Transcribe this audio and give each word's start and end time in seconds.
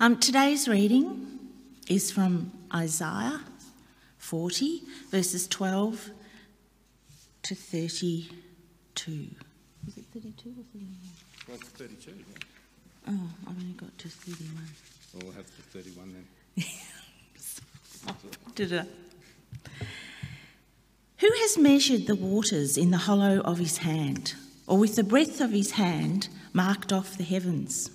Um, 0.00 0.16
today's 0.16 0.68
reading 0.68 1.26
is 1.88 2.12
from 2.12 2.52
Isaiah 2.72 3.40
40, 4.18 4.82
verses 5.10 5.48
12 5.48 6.10
to 7.42 7.54
32. 7.56 8.30
Is 9.88 9.96
it 9.96 10.04
32 10.14 10.50
or 10.50 10.62
31? 10.72 10.96
Well, 11.48 11.56
it's 11.56 11.68
32. 11.70 12.12
Yeah. 12.12 12.24
Oh, 13.08 13.28
I've 13.48 13.58
only 13.58 13.72
got 13.72 13.98
to 13.98 14.08
31. 14.08 14.68
Well, 15.14 15.22
we'll 15.24 15.32
have 15.32 15.46
the 15.46 15.62
31 15.80 16.14
then. 16.54 16.64
Did 18.54 18.70
it? 18.70 18.86
Who 21.16 21.28
has 21.40 21.58
measured 21.58 22.06
the 22.06 22.14
waters 22.14 22.78
in 22.78 22.92
the 22.92 22.98
hollow 22.98 23.40
of 23.40 23.58
his 23.58 23.78
hand, 23.78 24.36
or 24.68 24.78
with 24.78 24.94
the 24.94 25.02
breadth 25.02 25.40
of 25.40 25.50
his 25.50 25.72
hand 25.72 26.28
marked 26.52 26.92
off 26.92 27.18
the 27.18 27.24
heavens? 27.24 27.90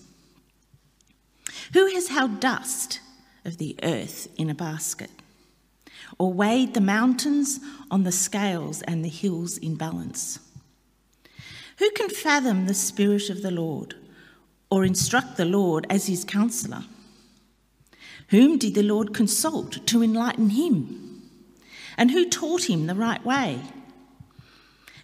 Who 1.72 1.88
has 1.94 2.10
held 2.10 2.42
dust 2.42 3.00
of 3.46 3.58
the 3.58 3.78
earth 3.82 4.28
in 4.38 4.50
a 4.50 4.56
basket, 4.56 5.10
or 6.20 6.34
weighed 6.34 6.74
the 6.74 6.82
mountains 6.82 7.60
on 7.90 8.04
the 8.04 8.12
scales 8.12 8.82
and 8.82 9.04
the 9.04 9.10
hills 9.10 9.58
in 9.58 9.76
balance? 9.76 10.40
Who 11.80 11.90
can 11.92 12.10
fathom 12.10 12.68
the 12.68 12.74
Spirit 12.74 13.30
of 13.30 13.42
the 13.42 13.52
Lord, 13.52 13.96
or 14.70 14.84
instruct 14.84 15.38
the 15.38 15.46
Lord 15.46 15.88
as 15.90 16.08
his 16.08 16.24
counselor? 16.24 16.84
Whom 18.30 18.58
did 18.58 18.76
the 18.76 18.84
Lord 18.84 19.14
consult 19.14 19.86
to 19.88 20.04
enlighten 20.04 20.50
him? 20.52 21.30
And 21.98 22.12
who 22.12 22.30
taught 22.30 22.70
him 22.70 22.88
the 22.88 22.96
right 22.96 23.24
way? 23.24 23.62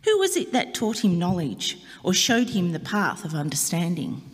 Who 0.05 0.17
was 0.17 0.37
it 0.37 0.51
that 0.53 0.73
taught 0.73 1.03
him 1.03 1.19
knowledge 1.19 1.77
or 2.03 2.13
showed 2.13 2.49
him 2.49 2.71
the 2.71 2.79
path 2.79 3.25
of 3.25 3.35
understanding? 3.35 4.28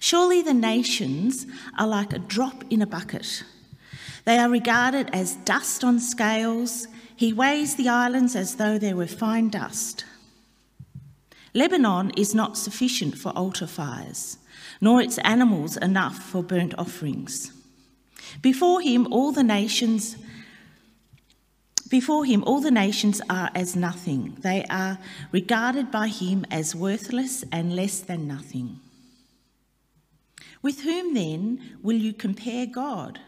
Surely 0.00 0.42
the 0.42 0.54
nations 0.54 1.46
are 1.78 1.86
like 1.86 2.12
a 2.12 2.18
drop 2.18 2.64
in 2.70 2.82
a 2.82 2.86
bucket. 2.86 3.42
They 4.24 4.38
are 4.38 4.50
regarded 4.50 5.10
as 5.12 5.36
dust 5.36 5.82
on 5.82 5.98
scales. 5.98 6.86
He 7.16 7.32
weighs 7.32 7.76
the 7.76 7.88
islands 7.88 8.36
as 8.36 8.56
though 8.56 8.78
they 8.78 8.94
were 8.94 9.06
fine 9.06 9.48
dust. 9.48 10.04
Lebanon 11.54 12.10
is 12.16 12.34
not 12.34 12.56
sufficient 12.56 13.16
for 13.18 13.30
altar 13.30 13.66
fires, 13.66 14.38
nor 14.80 15.00
its 15.00 15.18
animals 15.18 15.76
enough 15.78 16.18
for 16.18 16.42
burnt 16.42 16.74
offerings. 16.78 17.52
Before 18.42 18.80
him, 18.80 19.10
all 19.12 19.32
the 19.32 19.42
nations 19.42 20.16
before 21.88 22.26
him, 22.26 22.44
all 22.44 22.60
the 22.60 22.70
nations 22.70 23.22
are 23.30 23.50
as 23.54 23.74
nothing. 23.74 24.36
They 24.40 24.66
are 24.68 24.98
regarded 25.32 25.90
by 25.90 26.08
him 26.08 26.44
as 26.50 26.76
worthless 26.76 27.44
and 27.50 27.74
less 27.74 28.00
than 28.00 28.28
nothing. 28.28 28.80
With 30.62 30.80
whom 30.80 31.14
then 31.14 31.78
will 31.82 31.96
you 31.96 32.12
compare 32.12 32.66
God? 32.66 33.20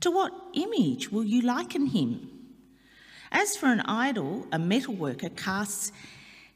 To 0.00 0.10
what 0.10 0.32
image 0.52 1.10
will 1.10 1.24
you 1.24 1.40
liken 1.40 1.86
him? 1.86 2.30
As 3.30 3.56
for 3.56 3.66
an 3.66 3.80
idol, 3.80 4.46
a 4.52 4.58
metalworker 4.58 5.34
casts 5.36 5.92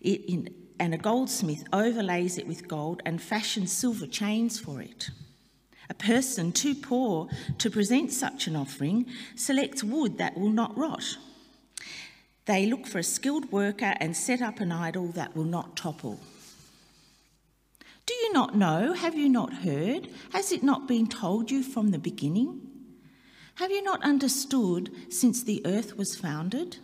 it 0.01 0.23
in, 0.29 0.55
and 0.79 0.95
a 0.95 0.99
goldsmith 0.99 1.65
overlays 1.73 2.39
it 2.39 2.47
with 2.47 2.69
gold 2.69 3.03
and 3.05 3.21
fashions 3.21 3.73
silver 3.73 4.07
chains 4.07 4.59
for 4.61 4.81
it. 4.81 5.11
A 5.91 5.95
person 5.95 6.53
too 6.53 6.75
poor 6.75 7.29
to 7.59 7.71
present 7.71 8.13
such 8.13 8.47
an 8.47 8.55
offering 8.55 9.07
selects 9.35 9.83
wood 9.83 10.19
that 10.19 10.37
will 10.37 10.51
not 10.51 10.77
rot. 10.77 11.17
They 12.45 12.67
look 12.67 12.87
for 12.87 12.99
a 12.99 13.03
skilled 13.03 13.51
worker 13.51 13.95
and 13.99 14.17
set 14.17 14.43
up 14.43 14.61
an 14.61 14.73
idol 14.73 15.09
that 15.09 15.35
will 15.35 15.45
not 15.45 15.77
topple. 15.77 16.21
Do 18.09 18.15
you 18.15 18.33
not 18.33 18.57
know? 18.57 18.95
Have 18.95 19.17
you 19.17 19.29
not 19.29 19.53
heard? 19.53 20.09
Has 20.33 20.51
it 20.51 20.63
not 20.63 20.89
been 20.89 21.09
told 21.09 21.51
you 21.51 21.63
from 21.63 21.91
the 21.91 21.99
beginning? 21.99 22.63
Have 23.57 23.71
you 23.71 23.83
not 23.83 24.03
understood 24.03 24.91
since 25.11 25.43
the 25.43 25.61
earth 25.67 25.99
was 25.99 26.17
founded? 26.17 26.79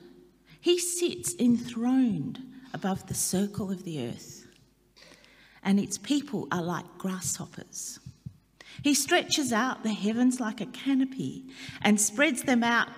He 0.60 0.78
sits 0.78 1.34
enthroned 1.38 2.40
above 2.74 3.06
the 3.06 3.14
circle 3.14 3.70
of 3.70 3.84
the 3.84 4.06
earth, 4.06 4.46
and 5.62 5.80
its 5.80 5.96
people 5.96 6.46
are 6.52 6.60
like 6.62 6.98
grasshoppers. 6.98 8.00
He 8.82 8.92
stretches 8.92 9.50
out 9.50 9.82
the 9.82 9.94
heavens 9.94 10.40
like 10.40 10.60
a 10.60 10.66
canopy 10.66 11.46
and 11.80 11.98
spreads 11.98 12.42
them 12.42 12.62
out 12.62 12.88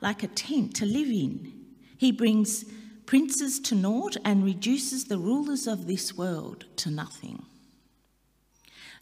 like 0.00 0.22
a 0.22 0.28
tent 0.28 0.74
to 0.76 0.86
live 0.86 1.08
in. 1.08 1.52
He 1.98 2.12
brings 2.12 2.64
princes 3.04 3.60
to 3.60 3.74
naught 3.74 4.16
and 4.24 4.42
reduces 4.42 5.04
the 5.04 5.18
rulers 5.18 5.66
of 5.66 5.86
this 5.86 6.16
world 6.16 6.64
to 6.76 6.90
nothing. 6.90 7.44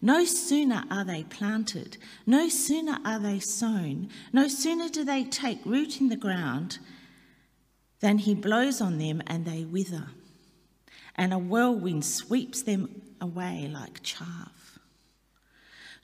No 0.03 0.25
sooner 0.25 0.83
are 0.91 1.05
they 1.05 1.23
planted, 1.23 1.95
no 2.25 2.49
sooner 2.49 2.99
are 3.05 3.19
they 3.19 3.39
sown, 3.39 4.09
no 4.33 4.49
sooner 4.49 4.89
do 4.89 5.05
they 5.05 5.23
take 5.23 5.65
root 5.65 6.01
in 6.01 6.09
the 6.09 6.17
ground 6.17 6.79
than 8.01 8.17
he 8.17 8.35
blows 8.35 8.81
on 8.81 8.97
them 8.97 9.23
and 9.27 9.45
they 9.45 9.63
wither, 9.63 10.07
and 11.15 11.31
a 11.31 11.37
whirlwind 11.37 12.03
sweeps 12.03 12.63
them 12.63 13.01
away 13.21 13.69
like 13.71 14.03
chaff. 14.03 14.77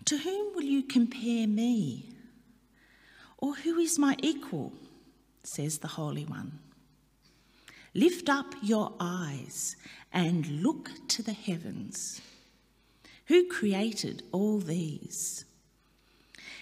To 0.06 0.18
whom 0.20 0.56
will 0.56 0.64
you 0.64 0.82
compare 0.82 1.46
me? 1.46 2.10
Or 3.38 3.54
who 3.54 3.80
is 3.80 4.00
my 4.00 4.16
equal? 4.24 4.72
says 5.44 5.80
the 5.80 5.90
Holy 5.90 6.24
One. 6.24 6.60
Lift 7.94 8.30
up 8.30 8.56
your 8.62 8.94
eyes 8.98 9.76
and 10.14 10.64
look 10.64 10.90
to 11.10 11.22
the 11.22 11.34
heavens. 11.34 12.22
Who 13.30 13.48
created 13.48 14.24
all 14.32 14.58
these? 14.58 15.46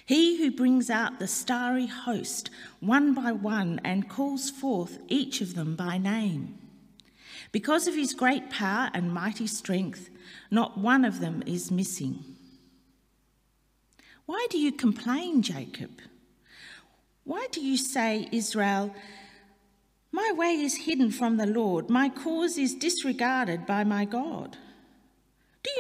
He 0.06 0.38
who 0.38 0.52
brings 0.52 0.90
out 0.90 1.18
the 1.18 1.28
starry 1.28 1.88
host 1.88 2.50
one 2.82 3.14
by 3.14 3.32
one 3.32 3.80
and 3.86 4.10
calls 4.10 4.50
forth 4.50 5.00
each 5.08 5.40
of 5.40 5.56
them 5.56 5.78
by 5.78 5.98
name. 5.98 6.58
Because 7.54 7.88
of 7.88 7.96
his 7.96 8.14
great 8.14 8.50
power 8.50 8.90
and 8.94 9.14
mighty 9.14 9.48
strength, 9.48 10.10
not 10.52 10.78
one 10.78 11.06
of 11.06 11.22
them 11.22 11.42
is 11.46 11.72
missing. 11.72 12.20
Why 14.26 14.46
do 14.50 14.58
you 14.58 14.74
complain, 14.74 15.42
Jacob? 15.42 16.02
Why 17.24 17.48
do 17.50 17.62
you 17.62 17.78
say, 17.78 18.28
Israel, 18.34 18.94
my 20.12 20.34
way 20.36 20.56
is 20.56 20.76
hidden 20.76 21.12
from 21.12 21.38
the 21.38 21.46
Lord, 21.46 21.90
my 21.90 22.10
cause 22.10 22.58
is 22.58 22.76
disregarded 22.76 23.66
by 23.66 23.86
my 23.86 24.04
God? 24.04 24.58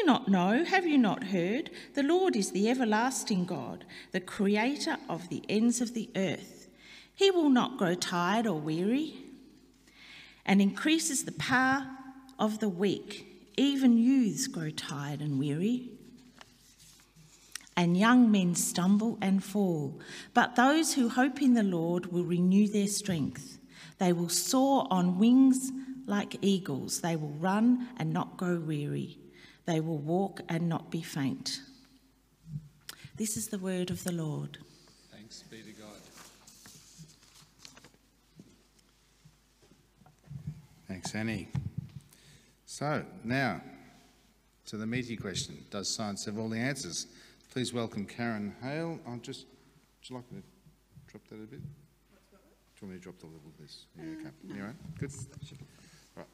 Not 0.08 0.30
know? 0.30 0.64
Have 0.64 0.88
you 0.88 0.98
not 0.98 1.26
heard? 1.26 1.70
The 1.94 2.02
Lord 2.02 2.38
is 2.38 2.52
the 2.52 2.70
everlasting 2.70 3.44
God, 3.44 3.84
the 4.14 4.22
creator 4.22 4.96
of 5.10 5.28
the 5.28 5.44
ends 5.50 5.82
of 5.82 5.94
the 5.94 6.10
earth. 6.16 6.70
He 7.14 7.30
will 7.30 7.50
not 7.50 7.78
grow 7.78 7.94
tired 7.94 8.48
or 8.48 8.58
weary, 8.58 9.16
and 10.46 10.62
increases 10.62 11.26
the 11.26 11.34
power 11.34 11.86
of 12.40 12.60
the 12.60 12.70
weak. 12.70 13.52
Even 13.58 13.98
youths 13.98 14.48
grow 14.48 14.70
tired 14.70 15.20
and 15.20 15.38
weary 15.38 15.90
and 17.76 17.98
young 17.98 18.32
men 18.32 18.56
stumble 18.56 19.18
and 19.22 19.44
fall. 19.44 20.00
But 20.34 20.56
those 20.56 20.94
who 20.94 21.10
hope 21.10 21.42
in 21.42 21.54
the 21.54 21.64
Lord 21.64 22.14
will 22.14 22.24
renew 22.24 22.70
their 22.70 22.88
strength. 22.88 23.60
They 24.00 24.14
will 24.14 24.30
soar 24.30 24.88
on 24.90 25.20
wings 25.20 25.72
like 26.06 26.38
eagles. 26.42 27.02
They 27.02 27.18
will 27.18 27.36
run 27.40 27.90
and 27.98 28.14
not 28.14 28.38
grow 28.38 28.58
weary. 28.58 29.20
They 29.68 29.82
will 29.82 29.98
walk 29.98 30.42
and 30.48 30.70
not 30.70 30.90
be 30.90 31.02
faint. 31.02 31.60
This 33.18 33.36
is 33.36 33.48
the 33.48 33.60
word 33.60 33.92
of 33.92 34.04
the 34.06 34.14
Lord. 34.14 34.58
Thanks 35.12 35.44
be 35.44 35.62
to 35.62 35.72
God. 35.72 35.90
Thanks, 40.88 41.14
Annie. 41.14 41.50
So, 42.66 43.04
now 43.26 43.62
to 44.68 44.78
the 44.78 44.86
meaty 44.86 45.18
question 45.18 45.58
Does 45.70 45.94
science 45.94 46.26
have 46.26 46.38
all 46.38 46.48
the 46.48 46.60
answers? 46.60 47.08
Please 47.52 47.74
welcome 47.74 48.06
Karen 48.06 48.56
Hale. 48.62 49.00
I'll 49.06 49.18
just, 49.18 49.48
would 49.48 50.10
you 50.10 50.16
like 50.16 50.32
me 50.32 50.40
to 50.40 51.12
drop 51.12 51.28
that 51.30 51.36
a 51.36 51.48
bit? 51.48 51.60
Do 51.60 52.86
you 52.86 52.88
want 52.88 52.92
me 52.94 52.98
to 52.98 53.04
drop 53.04 53.20
the 53.20 53.26
level 53.26 53.42
of 53.48 53.58
this? 53.62 53.86
Yeah, 53.98 54.04
okay. 54.04 54.30
no. 54.44 54.56
You 54.56 54.62
all 54.62 54.68
right? 54.68 55.00
Good. 55.00 55.12
Right. 56.16 56.26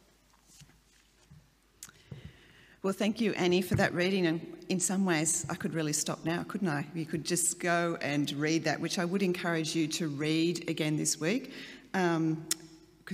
Well, 2.84 2.92
thank 2.92 3.22
you, 3.22 3.32
Annie, 3.36 3.62
for 3.62 3.76
that 3.76 3.94
reading. 3.94 4.26
And 4.28 4.58
in 4.68 4.82
some 4.82 5.06
ways, 5.06 5.46
I 5.50 5.56
could 5.56 5.74
really 5.74 5.94
stop 5.94 6.26
now, 6.26 6.44
couldn't 6.44 6.68
I? 6.68 6.86
You 6.94 7.06
could 7.06 7.24
just 7.24 7.58
go 7.58 7.98
and 8.02 8.30
read 8.34 8.66
that, 8.66 8.82
which 8.82 9.00
I 9.00 9.06
would 9.06 9.24
encourage 9.24 9.74
you 9.74 9.88
to 9.88 10.10
read 10.10 10.70
again 10.70 10.98
this 10.98 11.18
week, 11.18 11.54
because 11.94 12.18
um, 12.18 12.46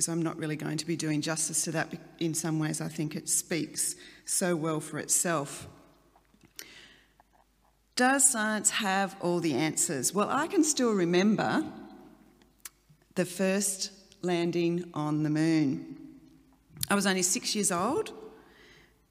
I'm 0.07 0.23
not 0.23 0.37
really 0.37 0.55
going 0.55 0.77
to 0.77 0.87
be 0.87 0.95
doing 0.95 1.21
justice 1.21 1.65
to 1.65 1.71
that. 1.73 1.93
In 2.17 2.33
some 2.33 2.57
ways, 2.57 2.81
I 2.81 2.87
think 2.87 3.15
it 3.15 3.29
speaks 3.29 3.95
so 4.25 4.55
well 4.55 4.79
for 4.79 4.97
itself. 4.97 5.67
Does 7.95 8.27
science 8.27 8.71
have 8.71 9.15
all 9.21 9.39
the 9.39 9.53
answers? 9.53 10.15
Well, 10.15 10.29
I 10.31 10.47
can 10.47 10.63
still 10.63 10.93
remember 10.93 11.63
the 13.13 13.25
first 13.25 13.91
landing 14.23 14.89
on 14.95 15.21
the 15.21 15.29
moon. 15.29 15.95
I 16.89 16.95
was 16.95 17.05
only 17.05 17.21
six 17.21 17.53
years 17.53 17.71
old. 17.71 18.13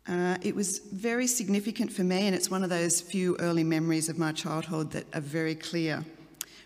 Uh, 0.08 0.38
it 0.40 0.55
was 0.55 0.78
very 0.78 1.26
significant 1.26 1.93
for 1.93 2.02
me, 2.02 2.26
and 2.26 2.34
it's 2.34 2.50
one 2.50 2.64
of 2.64 2.70
those 2.70 2.99
few 2.99 3.37
early 3.40 3.62
memories 3.62 4.08
of 4.08 4.16
my 4.16 4.32
childhood 4.32 4.90
that 4.93 5.05
are 5.14 5.20
very 5.20 5.55
clear. 5.55 6.02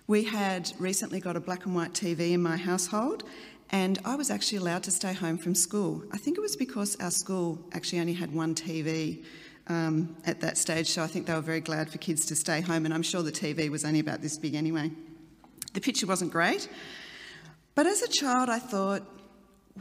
We 0.06 0.22
had 0.22 0.70
recently 0.78 1.18
got 1.18 1.34
a 1.34 1.40
black 1.40 1.66
and 1.66 1.74
white 1.74 1.92
TV 1.92 2.32
in 2.32 2.42
my 2.42 2.56
household, 2.56 3.24
and 3.70 3.98
I 4.04 4.14
was 4.14 4.30
actually 4.30 4.58
allowed 4.58 4.84
to 4.84 4.92
stay 4.92 5.12
home 5.12 5.38
from 5.38 5.56
school. 5.56 6.04
I 6.12 6.18
think 6.18 6.38
it 6.38 6.40
was 6.40 6.54
because 6.54 6.94
our 7.00 7.10
school 7.10 7.58
actually 7.72 7.98
only 7.98 8.12
had 8.12 8.32
one 8.32 8.54
TV 8.54 9.24
um, 9.66 10.14
at 10.24 10.40
that 10.40 10.56
stage, 10.56 10.88
so 10.88 11.02
I 11.02 11.08
think 11.08 11.26
they 11.26 11.34
were 11.34 11.40
very 11.40 11.60
glad 11.60 11.90
for 11.90 11.98
kids 11.98 12.24
to 12.26 12.36
stay 12.36 12.60
home, 12.60 12.84
and 12.84 12.94
I'm 12.94 13.02
sure 13.02 13.22
the 13.22 13.32
TV 13.32 13.68
was 13.68 13.84
only 13.84 13.98
about 13.98 14.22
this 14.22 14.38
big 14.38 14.54
anyway. 14.54 14.92
The 15.72 15.80
picture 15.80 16.06
wasn't 16.06 16.30
great, 16.30 16.68
but 17.74 17.88
as 17.88 18.02
a 18.02 18.08
child, 18.08 18.48
I 18.48 18.60
thought, 18.60 19.02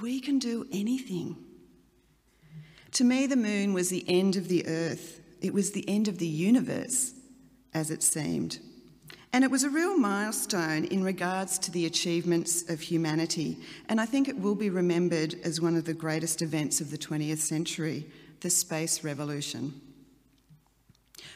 we 0.01 0.19
can 0.19 0.39
do 0.39 0.65
anything. 0.71 1.35
To 2.93 3.03
me, 3.03 3.25
the 3.25 3.37
moon 3.37 3.73
was 3.73 3.89
the 3.89 4.05
end 4.07 4.35
of 4.35 4.47
the 4.47 4.67
earth, 4.67 5.19
it 5.41 5.53
was 5.53 5.71
the 5.71 5.87
end 5.87 6.07
of 6.07 6.17
the 6.17 6.27
universe, 6.27 7.13
as 7.73 7.89
it 7.89 8.03
seemed. 8.03 8.59
And 9.33 9.45
it 9.45 9.51
was 9.51 9.63
a 9.63 9.69
real 9.69 9.97
milestone 9.97 10.83
in 10.85 11.03
regards 11.03 11.57
to 11.59 11.71
the 11.71 11.85
achievements 11.85 12.69
of 12.69 12.81
humanity. 12.81 13.57
And 13.87 14.01
I 14.01 14.05
think 14.05 14.27
it 14.27 14.37
will 14.37 14.55
be 14.55 14.69
remembered 14.69 15.35
as 15.43 15.61
one 15.61 15.77
of 15.77 15.85
the 15.85 15.93
greatest 15.93 16.41
events 16.41 16.81
of 16.81 16.91
the 16.91 16.97
20th 16.97 17.37
century 17.37 18.07
the 18.41 18.49
space 18.49 19.03
revolution. 19.03 19.79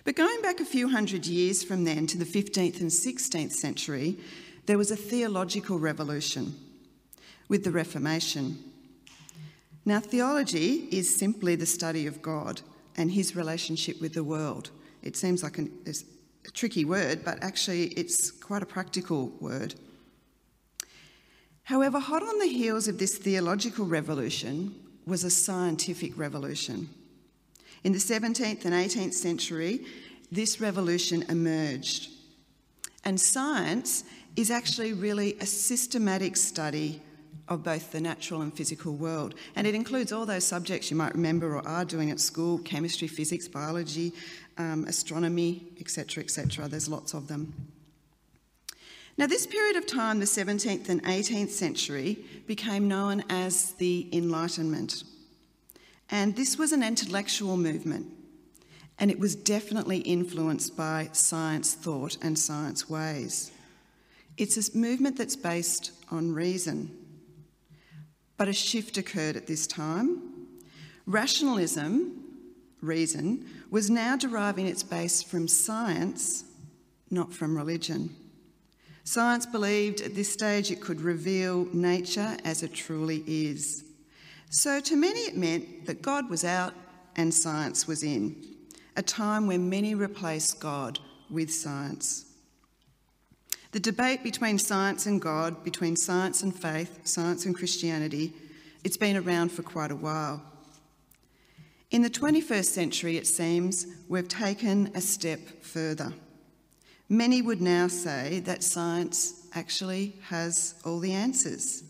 But 0.04 0.16
going 0.16 0.42
back 0.42 0.60
a 0.60 0.66
few 0.66 0.90
hundred 0.90 1.26
years 1.26 1.64
from 1.64 1.84
then 1.84 2.08
to 2.08 2.18
the 2.18 2.26
15th 2.26 2.82
and 2.82 2.90
16th 2.90 3.52
century, 3.52 4.18
there 4.66 4.78
was 4.78 4.92
a 4.92 4.96
theological 4.96 5.78
revolution 5.78 6.56
with 7.48 7.64
the 7.64 7.72
Reformation. 7.72 8.58
Now, 9.86 10.00
theology 10.00 10.88
is 10.92 11.16
simply 11.16 11.56
the 11.56 11.68
study 11.68 12.08
of 12.08 12.22
God 12.22 12.62
and 12.98 13.12
his 13.12 13.36
relationship 13.36 14.02
with 14.02 14.14
the 14.16 14.24
world. 14.24 14.72
It 15.04 15.16
seems 15.16 15.44
like 15.44 15.60
an, 15.60 15.72
a 15.86 16.52
tricky 16.52 16.86
word, 16.86 17.24
but 17.24 17.44
actually, 17.44 17.90
it's 17.90 18.32
quite 18.32 18.64
a 18.64 18.66
practical 18.66 19.28
word. 19.40 19.76
However, 21.64 22.00
hot 22.00 22.24
on 22.24 22.40
the 22.40 22.48
heels 22.48 22.88
of 22.88 22.98
this 22.98 23.18
theological 23.18 23.86
revolution 23.86 24.74
was 25.06 25.24
a 25.24 25.30
scientific 25.30 26.18
revolution. 26.18 26.90
In 27.84 27.92
the 27.92 28.00
17th 28.00 28.66
and 28.66 28.74
18th 28.74 29.14
century, 29.14 29.86
this 30.32 30.60
revolution 30.60 31.24
emerged. 31.30 32.10
And 33.04 33.22
science 33.22 34.04
is 34.36 34.50
actually 34.50 34.94
really 34.94 35.36
a 35.40 35.46
systematic 35.46 36.36
study 36.36 37.02
of 37.48 37.64
both 37.64 37.92
the 37.92 38.02
natural 38.02 38.42
and 38.42 38.54
physical 38.54 38.94
world. 38.94 39.36
And 39.56 39.68
it 39.68 39.76
includes 39.76 40.12
all 40.12 40.26
those 40.26 40.44
subjects 40.44 40.90
you 40.90 40.98
might 40.98 41.14
remember 41.14 41.56
or 41.56 41.68
are 41.68 41.86
doing 41.86 42.12
at 42.12 42.20
school 42.20 42.58
chemistry, 42.60 43.08
physics, 43.08 43.48
biology, 43.48 44.14
um, 44.58 44.86
astronomy, 44.86 45.68
etc., 45.80 46.24
etc. 46.24 46.68
There's 46.68 46.90
lots 46.90 47.14
of 47.14 47.28
them. 47.28 47.54
Now, 49.18 49.28
this 49.28 49.48
period 49.48 49.78
of 49.78 49.88
time, 49.88 50.20
the 50.20 50.26
17th 50.26 50.90
and 50.90 51.02
18th 51.04 51.50
century, 51.50 52.18
became 52.48 52.88
known 52.88 53.24
as 53.30 53.72
the 53.74 54.10
Enlightenment. 54.12 55.04
And 56.10 56.36
this 56.36 56.58
was 56.58 56.74
an 56.74 56.84
intellectual 56.84 57.56
movement, 57.56 58.08
and 59.00 59.10
it 59.10 59.18
was 59.18 59.36
definitely 59.36 60.00
influenced 60.00 60.76
by 60.76 61.10
science 61.14 61.74
thought 61.74 62.18
and 62.22 62.38
science 62.38 62.90
ways. 62.90 63.52
It's 64.38 64.58
a 64.58 64.78
movement 64.78 65.18
that's 65.18 65.38
based 65.38 65.92
on 66.12 66.34
reason, 66.34 66.92
but 68.38 68.48
a 68.48 68.54
shift 68.54 68.98
occurred 68.98 69.36
at 69.36 69.48
this 69.48 69.68
time. 69.68 70.22
Rationalism, 71.06 72.24
reason, 72.82 73.46
was 73.70 73.90
now 73.90 74.16
deriving 74.16 74.68
its 74.68 74.84
base 74.84 75.22
from 75.22 75.48
science, 75.48 76.44
not 77.10 77.34
from 77.34 77.56
religion. 77.56 78.16
Science 79.04 79.46
believed 79.46 80.02
at 80.02 80.16
this 80.16 80.32
stage 80.32 80.72
it 80.72 80.82
could 80.82 81.00
reveal 81.00 81.68
nature 81.74 82.38
as 82.44 82.64
it 82.64 82.74
truly 82.74 83.24
is. 83.28 83.84
So 84.50 84.80
to 84.80 84.96
many 84.96 85.20
it 85.20 85.38
meant 85.38 85.86
that 85.86 86.02
God 86.02 86.30
was 86.30 86.44
out 86.44 86.74
and 87.16 87.34
science 87.34 87.88
was 87.88 88.04
in, 88.04 88.36
a 88.96 89.02
time 89.02 89.48
when 89.48 89.70
many 89.70 89.94
replaced 89.94 90.60
God 90.60 91.00
with 91.30 91.54
science. 91.54 92.26
The 93.76 93.82
debate 93.82 94.24
between 94.24 94.58
science 94.58 95.06
and 95.06 95.22
God, 95.22 95.62
between 95.66 95.98
science 95.98 96.44
and 96.44 96.56
faith, 96.56 97.06
science 97.06 97.46
and 97.46 97.54
Christianity, 97.54 98.32
it's 98.86 98.96
been 98.96 99.18
around 99.18 99.52
for 99.52 99.64
quite 99.64 99.92
a 99.92 99.98
while. 99.98 100.42
In 101.92 102.02
the 102.02 102.10
21st 102.10 102.68
century, 102.68 103.18
it 103.18 103.28
seems, 103.28 103.86
we've 104.08 104.30
taken 104.30 104.92
a 104.96 105.02
step 105.02 105.42
further. 105.62 106.14
Many 107.10 107.42
would 107.42 107.60
now 107.60 107.90
say 107.90 108.40
that 108.46 108.64
science 108.64 109.46
actually 109.54 110.16
has 110.30 110.76
all 110.86 111.00
the 111.00 111.12
answers. 111.12 111.84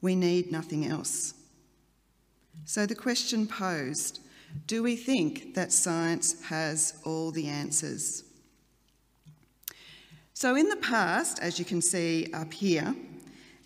We 0.00 0.14
need 0.14 0.52
nothing 0.52 0.86
else. 0.86 1.34
So 2.66 2.86
the 2.86 2.94
question 2.94 3.48
posed 3.48 4.20
do 4.68 4.80
we 4.84 4.94
think 4.94 5.54
that 5.54 5.72
science 5.72 6.40
has 6.42 7.00
all 7.04 7.32
the 7.32 7.48
answers? 7.48 8.22
So, 10.42 10.56
in 10.56 10.68
the 10.68 10.74
past, 10.74 11.38
as 11.38 11.60
you 11.60 11.64
can 11.64 11.80
see 11.80 12.26
up 12.34 12.52
here, 12.52 12.96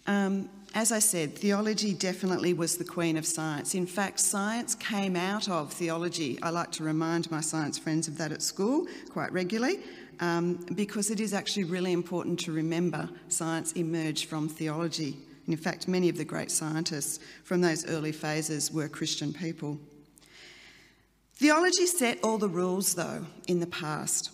um, 0.07 0.51
as 0.75 0.93
I 0.93 0.99
said, 0.99 1.35
theology 1.35 1.95
definitely 1.95 2.53
was 2.53 2.77
the 2.77 2.85
queen 2.85 3.17
of 3.17 3.25
science. 3.25 3.75
In 3.75 3.87
fact, 3.87 4.21
science 4.21 4.75
came 4.75 5.17
out 5.17 5.49
of 5.49 5.73
theology. 5.73 6.39
I 6.43 6.51
like 6.51 6.71
to 6.73 6.85
remind 6.85 7.31
my 7.31 7.41
science 7.41 7.79
friends 7.79 8.09
of 8.09 8.19
that 8.19 8.31
at 8.31 8.43
school 8.43 8.87
quite 9.09 9.33
regularly 9.33 9.81
um, 10.21 10.67
because 10.75 11.11
it 11.11 11.19
is 11.19 11.33
actually 11.33 11.65
really 11.65 11.93
important 11.95 12.39
to 12.41 12.53
remember 12.53 13.09
science 13.29 13.73
emerged 13.73 14.29
from 14.29 14.47
theology. 14.47 15.17
And 15.47 15.55
in 15.55 15.59
fact, 15.59 15.89
many 15.89 16.11
of 16.11 16.19
the 16.19 16.27
great 16.27 16.51
scientists 16.51 17.21
from 17.45 17.63
those 17.63 17.89
early 17.89 18.13
phases 18.13 18.71
were 18.71 18.87
Christian 18.87 19.33
people. 19.33 19.79
Theology 21.37 21.87
set 21.87 22.23
all 22.23 22.37
the 22.37 22.51
rules, 22.51 22.97
though, 22.97 23.25
in 23.49 23.61
the 23.61 23.67
past 23.67 24.31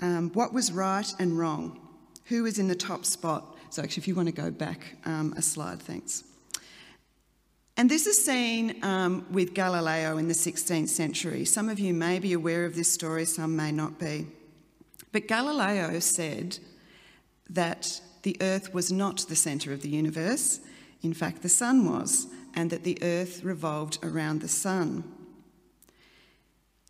um, 0.00 0.30
what 0.34 0.52
was 0.52 0.72
right 0.72 1.12
and 1.18 1.38
wrong, 1.38 1.80
who 2.26 2.44
was 2.44 2.58
in 2.58 2.68
the 2.68 2.74
top 2.74 3.04
spot. 3.04 3.56
So, 3.70 3.82
actually, 3.82 4.02
if 4.02 4.08
you 4.08 4.14
want 4.14 4.28
to 4.28 4.32
go 4.34 4.50
back 4.50 4.96
um, 5.04 5.34
a 5.36 5.42
slide, 5.42 5.80
thanks. 5.80 6.24
And 7.76 7.88
this 7.88 8.06
is 8.06 8.24
seen 8.24 8.82
um, 8.82 9.24
with 9.30 9.54
Galileo 9.54 10.16
in 10.16 10.26
the 10.26 10.34
16th 10.34 10.88
century. 10.88 11.44
Some 11.44 11.68
of 11.68 11.78
you 11.78 11.94
may 11.94 12.18
be 12.18 12.32
aware 12.32 12.64
of 12.64 12.74
this 12.74 12.92
story, 12.92 13.24
some 13.24 13.54
may 13.54 13.70
not 13.70 14.00
be. 14.00 14.26
But 15.12 15.28
Galileo 15.28 16.00
said 16.00 16.58
that 17.50 18.00
the 18.22 18.36
Earth 18.40 18.74
was 18.74 18.90
not 18.90 19.26
the 19.28 19.36
centre 19.36 19.72
of 19.72 19.82
the 19.82 19.88
universe, 19.88 20.60
in 21.02 21.14
fact, 21.14 21.42
the 21.42 21.48
Sun 21.48 21.88
was, 21.88 22.26
and 22.54 22.70
that 22.70 22.82
the 22.82 22.98
Earth 23.00 23.44
revolved 23.44 23.98
around 24.02 24.40
the 24.40 24.48
Sun. 24.48 25.04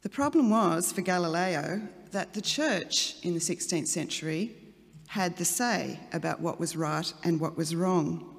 The 0.02 0.08
problem 0.08 0.48
was 0.48 0.90
for 0.90 1.02
Galileo 1.02 1.82
that 2.12 2.34
the 2.34 2.40
church 2.40 3.16
in 3.22 3.34
the 3.34 3.40
16th 3.40 3.86
century 3.86 4.54
had 5.08 5.36
the 5.36 5.44
say 5.44 5.98
about 6.12 6.40
what 6.40 6.60
was 6.60 6.76
right 6.76 7.12
and 7.24 7.40
what 7.40 7.56
was 7.56 7.74
wrong. 7.74 8.34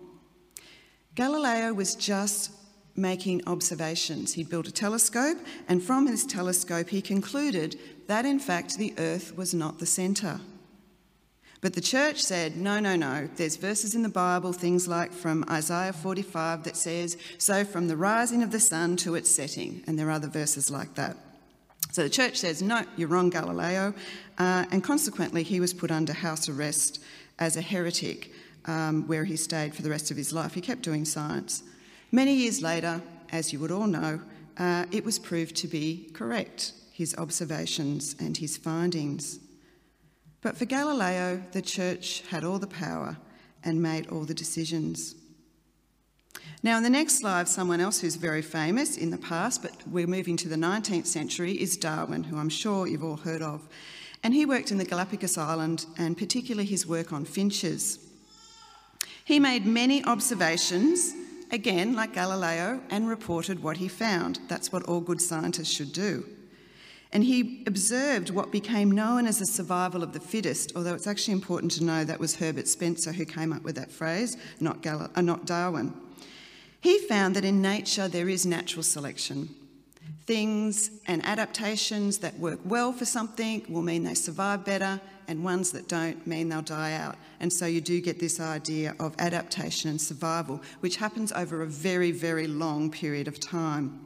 Galileo 1.15 1.73
was 1.73 1.95
just 1.95 2.51
making 2.95 3.41
observations. 3.47 4.33
He 4.33 4.43
built 4.43 4.67
a 4.67 4.71
telescope, 4.71 5.37
and 5.67 5.81
from 5.81 6.07
his 6.07 6.25
telescope, 6.25 6.89
he 6.89 7.01
concluded 7.01 7.79
that 8.07 8.25
in 8.25 8.39
fact 8.39 8.77
the 8.77 8.93
earth 8.97 9.35
was 9.35 9.53
not 9.53 9.79
the 9.79 9.85
centre. 9.85 10.39
But 11.61 11.73
the 11.73 11.81
church 11.81 12.21
said, 12.21 12.55
no, 12.55 12.79
no, 12.79 12.95
no. 12.95 13.27
There's 13.35 13.57
verses 13.57 13.93
in 13.93 14.03
the 14.03 14.09
Bible, 14.09 14.53
things 14.53 14.87
like 14.87 15.11
from 15.11 15.43
Isaiah 15.49 15.91
45, 15.91 16.63
that 16.63 16.77
says, 16.77 17.17
So 17.37 17.65
from 17.65 17.89
the 17.89 17.97
rising 17.97 18.43
of 18.43 18.51
the 18.51 18.61
sun 18.61 18.95
to 18.97 19.15
its 19.15 19.29
setting. 19.29 19.83
And 19.85 19.99
there 19.99 20.07
are 20.07 20.11
other 20.11 20.29
verses 20.29 20.71
like 20.71 20.95
that. 20.95 21.17
So 21.99 22.03
the 22.03 22.09
church 22.09 22.37
says, 22.37 22.61
no, 22.61 22.85
you're 22.95 23.09
wrong, 23.09 23.29
Galileo, 23.29 23.93
uh, 24.37 24.63
and 24.71 24.81
consequently 24.81 25.43
he 25.43 25.59
was 25.59 25.73
put 25.73 25.91
under 25.91 26.13
house 26.13 26.47
arrest 26.47 27.03
as 27.39 27.57
a 27.57 27.61
heretic, 27.61 28.31
um, 28.63 29.05
where 29.05 29.25
he 29.25 29.35
stayed 29.35 29.75
for 29.75 29.81
the 29.81 29.89
rest 29.89 30.09
of 30.09 30.15
his 30.15 30.31
life. 30.31 30.53
He 30.53 30.61
kept 30.61 30.81
doing 30.81 31.03
science. 31.03 31.61
Many 32.09 32.35
years 32.35 32.61
later, 32.61 33.01
as 33.33 33.51
you 33.51 33.59
would 33.59 33.71
all 33.71 33.85
know, 33.85 34.21
uh, 34.57 34.85
it 34.93 35.03
was 35.03 35.19
proved 35.19 35.57
to 35.57 35.67
be 35.67 36.09
correct, 36.13 36.71
his 36.93 37.13
observations 37.17 38.15
and 38.17 38.37
his 38.37 38.55
findings. 38.55 39.37
But 40.39 40.55
for 40.55 40.63
Galileo, 40.63 41.43
the 41.51 41.61
church 41.61 42.23
had 42.29 42.45
all 42.45 42.59
the 42.59 42.67
power 42.67 43.17
and 43.61 43.81
made 43.81 44.07
all 44.07 44.23
the 44.23 44.33
decisions. 44.33 45.15
Now, 46.61 46.77
in 46.77 46.83
the 46.83 46.89
next 46.89 47.19
slide, 47.19 47.47
someone 47.47 47.79
else 47.79 48.01
who's 48.01 48.15
very 48.15 48.41
famous 48.41 48.97
in 48.97 49.11
the 49.11 49.17
past, 49.17 49.61
but 49.61 49.71
we're 49.87 50.07
moving 50.07 50.35
to 50.37 50.49
the 50.49 50.55
19th 50.55 51.05
century, 51.05 51.53
is 51.53 51.77
Darwin, 51.77 52.23
who 52.23 52.37
I'm 52.37 52.49
sure 52.49 52.85
you've 52.85 53.03
all 53.03 53.17
heard 53.17 53.41
of. 53.41 53.67
And 54.23 54.33
he 54.33 54.45
worked 54.45 54.71
in 54.71 54.77
the 54.77 54.85
Galapagos 54.85 55.37
Island, 55.37 55.85
and 55.97 56.17
particularly 56.17 56.65
his 56.65 56.85
work 56.85 57.13
on 57.13 57.23
finches. 57.23 57.99
He 59.23 59.39
made 59.39 59.65
many 59.65 60.03
observations 60.03 61.13
again 61.51 61.95
like 61.95 62.13
Galileo, 62.13 62.81
and 62.89 63.07
reported 63.07 63.63
what 63.63 63.77
he 63.77 63.87
found. 63.87 64.39
That's 64.47 64.71
what 64.71 64.83
all 64.83 65.01
good 65.01 65.21
scientists 65.21 65.71
should 65.71 65.93
do. 65.93 66.25
And 67.11 67.23
he 67.23 67.63
observed 67.65 68.29
what 68.29 68.51
became 68.51 68.91
known 68.91 69.25
as 69.25 69.39
the 69.39 69.45
survival 69.45 70.03
of 70.03 70.13
the 70.13 70.19
fittest, 70.19 70.73
although 70.75 70.93
it's 70.93 71.07
actually 71.07 71.33
important 71.33 71.71
to 71.73 71.83
know 71.83 72.03
that 72.03 72.19
was 72.19 72.35
Herbert 72.35 72.67
Spencer 72.67 73.11
who 73.11 73.25
came 73.25 73.51
up 73.51 73.63
with 73.63 73.75
that 73.75 73.91
phrase, 73.91 74.37
not, 74.59 74.83
Gal- 74.83 75.09
uh, 75.15 75.21
not 75.21 75.45
Darwin. 75.45 75.93
He 76.81 76.99
found 76.99 77.35
that 77.35 77.45
in 77.45 77.61
nature 77.61 78.07
there 78.07 78.29
is 78.29 78.45
natural 78.45 78.83
selection. 78.83 79.49
Things 80.25 80.91
and 81.07 81.25
adaptations 81.25 82.19
that 82.19 82.37
work 82.39 82.59
well 82.63 82.93
for 82.93 83.05
something 83.05 83.65
will 83.67 83.81
mean 83.81 84.03
they 84.03 84.13
survive 84.13 84.63
better, 84.63 85.01
and 85.27 85.43
ones 85.43 85.71
that 85.71 85.87
don't 85.87 86.25
mean 86.25 86.49
they'll 86.49 86.61
die 86.61 86.93
out. 86.93 87.15
And 87.39 87.51
so 87.51 87.65
you 87.65 87.81
do 87.81 88.01
get 88.01 88.19
this 88.19 88.39
idea 88.39 88.95
of 88.99 89.15
adaptation 89.19 89.89
and 89.89 90.01
survival, 90.01 90.61
which 90.79 90.97
happens 90.97 91.31
over 91.31 91.61
a 91.61 91.67
very, 91.67 92.11
very 92.11 92.47
long 92.47 92.89
period 92.89 93.27
of 93.27 93.39
time. 93.39 93.99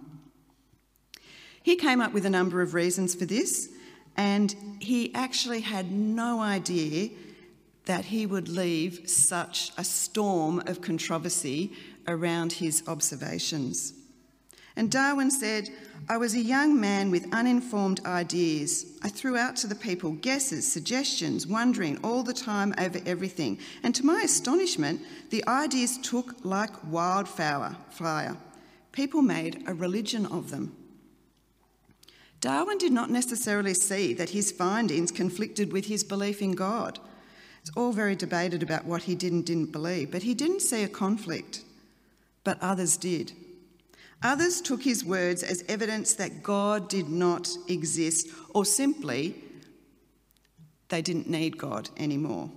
He 1.62 1.76
came 1.76 2.02
up 2.02 2.14
with 2.14 2.26
a 2.26 2.30
number 2.30 2.62
of 2.62 2.74
reasons 2.74 3.16
for 3.16 3.26
this, 3.26 3.70
and 4.18 4.54
he 4.80 5.14
actually 5.16 5.62
had 5.62 5.92
no 5.92 6.42
idea 6.42 7.10
that 7.86 8.06
he 8.06 8.26
would 8.26 8.48
leave 8.48 9.10
such 9.10 9.72
a 9.78 9.84
storm 9.84 10.62
of 10.68 10.82
controversy 10.82 11.74
around 12.08 12.54
his 12.54 12.84
observations. 12.88 13.94
And 14.76 14.92
Darwin 14.92 15.30
said, 15.30 15.70
I 16.10 16.18
was 16.18 16.34
a 16.34 16.42
young 16.42 16.80
man 16.80 17.12
with 17.12 17.34
uninformed 17.34 18.06
ideas. 18.06 18.98
I 19.04 19.10
threw 19.10 19.38
out 19.38 19.56
to 19.58 19.68
the 19.68 19.76
people 19.76 20.14
guesses, 20.14 20.70
suggestions, 20.70 21.46
wondering 21.46 22.00
all 22.04 22.24
the 22.24 22.34
time 22.34 22.74
over 22.78 23.00
everything. 23.06 23.60
And 23.84 23.94
to 23.96 24.06
my 24.06 24.22
astonishment, 24.22 25.02
the 25.30 25.48
ideas 25.48 26.00
took 26.00 26.44
like 26.44 26.72
wildfire. 26.92 27.76
Fire. 27.92 28.36
People 28.92 29.22
made 29.22 29.64
a 29.68 29.74
religion 29.74 30.26
of 30.26 30.50
them. 30.50 30.76
Darwin 32.42 32.78
did 32.78 32.92
not 32.92 33.10
necessarily 33.10 33.74
see 33.74 34.14
that 34.16 34.32
his 34.32 34.52
findings 34.52 35.12
conflicted 35.12 35.72
with 35.72 35.86
his 35.86 36.04
belief 36.04 36.42
in 36.42 36.52
God. 36.52 37.00
It's 37.62 37.72
all 37.78 37.94
very 37.94 38.16
debated 38.16 38.62
about 38.62 38.84
what 38.84 39.04
he 39.04 39.16
did 39.16 39.32
and 39.32 39.46
didn't 39.46 39.72
believe, 39.72 40.12
but 40.12 40.24
he 40.24 40.34
didn't 40.34 40.60
see 40.60 40.84
a 40.84 40.90
conflict. 40.90 41.64
But 42.44 42.62
others 42.62 42.98
did. 42.98 43.32
Others 44.22 44.62
took 44.62 44.84
his 44.84 45.04
words 45.04 45.44
as 45.44 45.64
evidence 45.68 46.14
that 46.14 46.44
God 46.44 46.88
did 46.88 47.10
not 47.10 47.50
exist, 47.68 48.28
or 48.50 48.66
simply 48.66 49.36
they 50.90 51.02
didn't 51.02 51.30
need 51.30 51.58
God 51.58 51.90
anymore. 51.98 52.50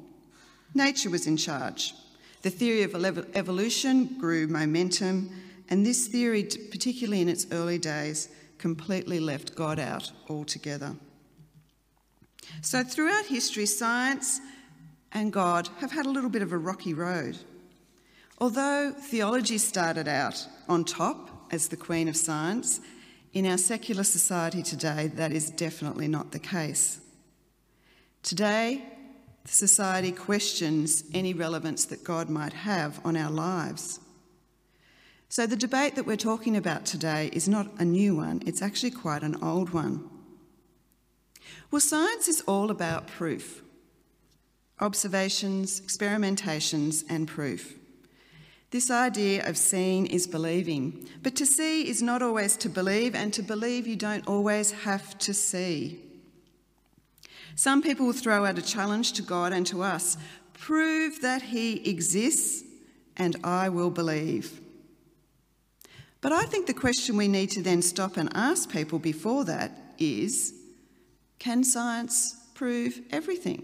Nature 0.74 1.10
was 1.10 1.26
in 1.26 1.36
charge. 1.36 1.94
The 2.42 2.50
theory 2.50 2.82
of 2.82 2.94
evolution 3.34 4.18
grew 4.18 4.46
momentum, 4.46 5.30
and 5.68 5.84
this 5.84 6.06
theory, 6.06 6.44
particularly 6.44 7.20
in 7.22 7.28
its 7.28 7.46
early 7.50 7.78
days, 7.78 8.28
completely 8.58 9.18
left 9.18 9.56
God 9.56 9.78
out 9.80 10.12
altogether. 10.28 10.94
So, 12.62 12.84
throughout 12.84 13.26
history, 13.26 13.66
science 13.66 14.40
and 15.12 15.32
God 15.32 15.68
have 15.78 15.90
had 15.90 16.06
a 16.06 16.10
little 16.10 16.30
bit 16.30 16.42
of 16.42 16.52
a 16.52 16.58
rocky 16.58 16.94
road. 16.94 17.38
Although 18.38 18.92
theology 18.92 19.58
started 19.58 20.06
out 20.06 20.46
on 20.68 20.84
top 20.84 21.52
as 21.52 21.68
the 21.68 21.76
queen 21.76 22.08
of 22.08 22.16
science, 22.16 22.80
in 23.32 23.46
our 23.46 23.58
secular 23.58 24.04
society 24.04 24.62
today, 24.62 25.08
that 25.14 25.32
is 25.32 25.50
definitely 25.50 26.08
not 26.08 26.32
the 26.32 26.38
case. 26.38 27.00
Today, 28.22 28.82
society 29.44 30.12
questions 30.12 31.04
any 31.14 31.32
relevance 31.32 31.84
that 31.86 32.04
God 32.04 32.28
might 32.28 32.52
have 32.52 33.00
on 33.04 33.16
our 33.16 33.30
lives. 33.30 34.00
So, 35.28 35.46
the 35.46 35.56
debate 35.56 35.96
that 35.96 36.06
we're 36.06 36.16
talking 36.16 36.56
about 36.56 36.86
today 36.86 37.30
is 37.32 37.48
not 37.48 37.68
a 37.78 37.84
new 37.84 38.16
one, 38.16 38.42
it's 38.46 38.62
actually 38.62 38.92
quite 38.92 39.22
an 39.22 39.42
old 39.42 39.70
one. 39.70 40.08
Well, 41.70 41.80
science 41.80 42.28
is 42.28 42.42
all 42.42 42.70
about 42.70 43.06
proof 43.06 43.62
observations, 44.78 45.80
experimentations, 45.80 47.02
and 47.08 47.26
proof. 47.26 47.74
This 48.70 48.90
idea 48.90 49.49
of 49.49 49.56
seeing 49.56 50.06
is 50.06 50.26
believing, 50.26 51.08
but 51.23 51.37
to 51.37 51.46
see 51.46 51.88
is 51.88 52.02
not 52.02 52.20
always 52.20 52.56
to 52.58 52.68
believe, 52.68 53.14
and 53.14 53.32
to 53.32 53.42
believe 53.42 53.87
you 53.87 53.96
don't 53.96 54.26
always 54.26 54.73
have 54.73 55.16
to 55.18 55.32
see. 55.32 56.00
Some 57.54 57.80
people 57.80 58.06
will 58.06 58.12
throw 58.12 58.44
out 58.44 58.58
a 58.58 58.62
challenge 58.62 59.12
to 59.14 59.23
God 59.23 59.52
and 59.52 59.66
to 59.68 59.82
us 59.82 60.16
prove 60.52 61.20
that 61.23 61.42
He 61.42 61.88
exists, 61.88 62.64
and 63.16 63.37
I 63.44 63.68
will 63.68 63.90
believe. 63.90 64.61
But 66.20 66.32
I 66.32 66.42
think 66.42 66.66
the 66.66 66.75
question 66.75 67.16
we 67.16 67.28
need 67.28 67.50
to 67.52 67.62
then 67.62 67.82
stop 67.82 68.16
and 68.16 68.30
ask 68.35 68.70
people 68.70 68.99
before 68.99 69.44
that 69.44 69.94
is 69.99 70.54
can 71.38 71.62
science 71.62 72.37
prove 72.54 73.00
everything? 73.11 73.62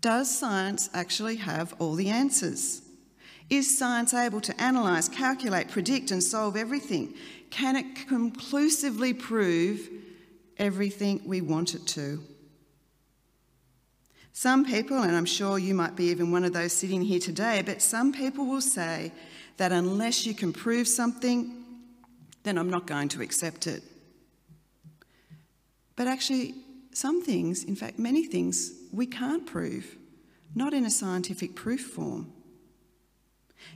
Does 0.00 0.36
science 0.36 0.90
actually 0.92 1.36
have 1.36 1.74
all 1.78 1.94
the 1.94 2.10
answers? 2.10 2.82
Is 3.50 3.78
science 3.78 4.14
able 4.14 4.40
to 4.40 4.54
analyse, 4.58 5.08
calculate, 5.08 5.68
predict, 5.68 6.10
and 6.10 6.22
solve 6.22 6.56
everything? 6.56 7.14
Can 7.50 7.76
it 7.76 8.08
conclusively 8.08 9.12
prove 9.12 9.88
everything 10.56 11.20
we 11.24 11.40
want 11.40 11.74
it 11.74 11.86
to? 11.88 12.22
Some 14.32 14.64
people, 14.64 15.02
and 15.02 15.14
I'm 15.14 15.26
sure 15.26 15.58
you 15.58 15.74
might 15.74 15.94
be 15.94 16.06
even 16.06 16.32
one 16.32 16.44
of 16.44 16.54
those 16.54 16.72
sitting 16.72 17.02
here 17.02 17.20
today, 17.20 17.62
but 17.64 17.82
some 17.82 18.12
people 18.12 18.46
will 18.46 18.62
say 18.62 19.12
that 19.58 19.72
unless 19.72 20.24
you 20.24 20.34
can 20.34 20.52
prove 20.52 20.88
something, 20.88 21.62
then 22.42 22.56
I'm 22.56 22.70
not 22.70 22.86
going 22.86 23.08
to 23.10 23.22
accept 23.22 23.66
it. 23.66 23.82
But 25.96 26.06
actually, 26.06 26.54
some 26.92 27.22
things, 27.22 27.64
in 27.64 27.76
fact, 27.76 27.98
many 27.98 28.24
things, 28.24 28.72
we 28.92 29.06
can't 29.06 29.46
prove, 29.46 29.96
not 30.54 30.72
in 30.72 30.86
a 30.86 30.90
scientific 30.90 31.54
proof 31.54 31.82
form. 31.82 32.32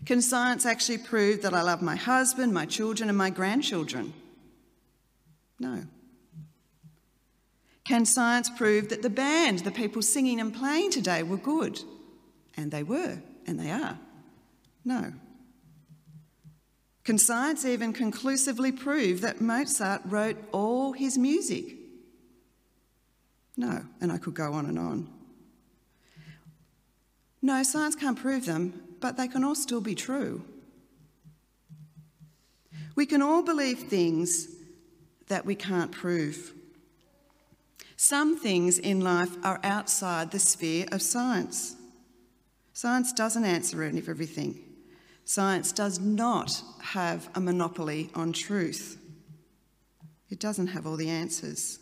Can 0.05 0.23
science 0.23 0.67
actually 0.67 0.99
prove 0.99 1.43
that 1.43 1.55
I 1.55 1.63
love 1.63 1.83
my 1.83 1.97
husband, 1.97 2.53
my 2.53 2.67
children, 2.67 3.09
and 3.09 3.19
my 3.19 3.31
grandchildren? 3.31 4.13
No. 5.59 5.85
Can 7.85 8.05
science 8.05 8.51
prove 8.51 8.89
that 8.89 9.03
the 9.03 9.11
band, 9.11 9.61
the 9.61 9.71
people 9.71 10.03
singing 10.03 10.41
and 10.41 10.53
playing 10.53 10.91
today, 10.91 11.23
were 11.23 11.37
good? 11.37 11.81
And 12.57 12.71
they 12.71 12.83
were, 12.83 13.19
and 13.47 13.59
they 13.59 13.71
are. 13.71 13.99
No. 14.85 15.13
Can 17.05 17.19
science 17.19 17.65
even 17.65 17.93
conclusively 17.93 18.73
prove 18.73 19.21
that 19.21 19.41
Mozart 19.41 20.03
wrote 20.07 20.37
all 20.51 20.93
his 20.93 21.17
music? 21.17 21.77
No, 23.57 23.85
and 24.01 24.11
I 24.11 24.19
could 24.19 24.35
go 24.35 24.53
on 24.53 24.67
and 24.67 24.79
on. 24.79 25.09
No, 27.41 27.63
science 27.63 27.95
can't 27.95 28.19
prove 28.19 28.45
them, 28.45 28.83
but 29.01 29.17
they 29.17 29.29
can 29.29 29.45
all 29.45 29.55
still 29.55 29.81
be 29.81 29.95
true. 29.95 30.45
We 32.95 33.07
can 33.07 33.23
all 33.23 33.43
believe 33.43 33.81
things 33.81 34.49
that 35.29 35.45
we 35.45 35.55
can't 35.55 35.93
prove. 35.93 36.53
Some 37.97 38.39
things 38.39 38.79
in 38.79 39.01
life 39.01 39.37
are 39.43 39.61
outside 39.63 40.31
the 40.31 40.39
sphere 40.39 40.87
of 40.93 41.03
science. 41.03 41.77
Science 42.73 43.13
doesn't 43.13 43.45
answer 43.45 43.83
everything. 43.83 44.63
Science 45.25 45.73
does 45.73 45.99
not 45.99 46.63
have 46.81 47.29
a 47.35 47.41
monopoly 47.41 48.11
on 48.15 48.33
truth. 48.33 48.99
It 50.31 50.39
doesn't 50.39 50.69
have 50.69 50.87
all 50.87 50.97
the 50.97 51.09
answers. 51.09 51.79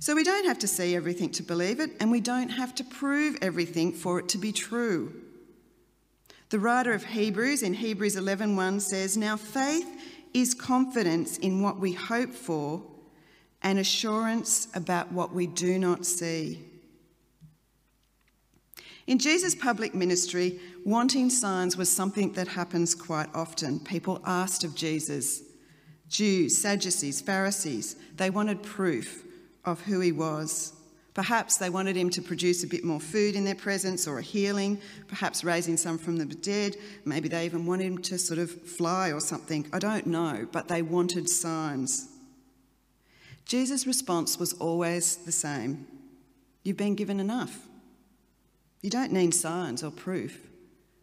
So 0.00 0.14
we 0.14 0.22
don't 0.22 0.46
have 0.46 0.60
to 0.60 0.68
see 0.68 0.94
everything 0.94 1.30
to 1.30 1.42
believe 1.42 1.80
it, 1.80 1.90
and 1.98 2.10
we 2.10 2.20
don't 2.20 2.50
have 2.50 2.74
to 2.76 2.84
prove 2.84 3.36
everything 3.42 3.92
for 3.92 4.20
it 4.20 4.28
to 4.30 4.38
be 4.38 4.52
true. 4.52 5.12
The 6.50 6.58
writer 6.58 6.94
of 6.94 7.04
Hebrews 7.04 7.62
in 7.62 7.74
Hebrews 7.74 8.16
11:1 8.16 8.80
says, 8.80 9.16
"Now 9.16 9.36
faith 9.36 9.86
is 10.32 10.54
confidence 10.54 11.36
in 11.36 11.60
what 11.60 11.78
we 11.78 11.92
hope 11.92 12.34
for 12.34 12.84
and 13.62 13.78
assurance 13.78 14.68
about 14.72 15.12
what 15.12 15.34
we 15.34 15.46
do 15.46 15.78
not 15.78 16.06
see." 16.06 16.64
In 19.06 19.18
Jesus' 19.18 19.54
public 19.54 19.94
ministry, 19.94 20.60
wanting 20.84 21.28
signs 21.28 21.76
was 21.76 21.90
something 21.90 22.32
that 22.32 22.48
happens 22.48 22.94
quite 22.94 23.28
often. 23.34 23.80
People 23.80 24.20
asked 24.24 24.64
of 24.64 24.74
Jesus, 24.74 25.42
Jews, 26.08 26.56
Sadducees, 26.56 27.20
Pharisees, 27.20 27.96
they 28.16 28.30
wanted 28.30 28.62
proof 28.62 29.22
of 29.64 29.82
who 29.82 30.00
he 30.00 30.12
was. 30.12 30.72
Perhaps 31.18 31.56
they 31.56 31.68
wanted 31.68 31.96
him 31.96 32.10
to 32.10 32.22
produce 32.22 32.62
a 32.62 32.68
bit 32.68 32.84
more 32.84 33.00
food 33.00 33.34
in 33.34 33.44
their 33.44 33.56
presence 33.56 34.06
or 34.06 34.20
a 34.20 34.22
healing, 34.22 34.80
perhaps 35.08 35.42
raising 35.42 35.76
some 35.76 35.98
from 35.98 36.16
the 36.16 36.24
dead. 36.24 36.76
Maybe 37.04 37.28
they 37.28 37.44
even 37.44 37.66
wanted 37.66 37.86
him 37.86 37.98
to 38.02 38.18
sort 38.20 38.38
of 38.38 38.52
fly 38.52 39.10
or 39.10 39.18
something. 39.18 39.66
I 39.72 39.80
don't 39.80 40.06
know, 40.06 40.46
but 40.52 40.68
they 40.68 40.80
wanted 40.80 41.28
signs. 41.28 42.06
Jesus' 43.46 43.84
response 43.84 44.38
was 44.38 44.52
always 44.52 45.16
the 45.16 45.32
same 45.32 45.88
You've 46.62 46.76
been 46.76 46.94
given 46.94 47.18
enough. 47.18 47.66
You 48.80 48.90
don't 48.90 49.10
need 49.10 49.34
signs 49.34 49.82
or 49.82 49.90
proof 49.90 50.38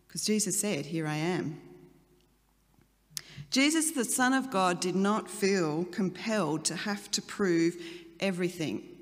Because 0.08 0.24
Jesus 0.24 0.58
said, 0.58 0.86
Here 0.86 1.08
I 1.08 1.18
am. 1.18 1.60
Jesus, 3.52 3.92
the 3.92 4.06
Son 4.06 4.32
of 4.32 4.50
God, 4.50 4.80
did 4.80 4.96
not 4.96 5.30
feel 5.30 5.84
compelled 5.84 6.64
to 6.64 6.76
have 6.78 7.12
to 7.12 7.22
prove 7.22 7.76
everything, 8.22 8.95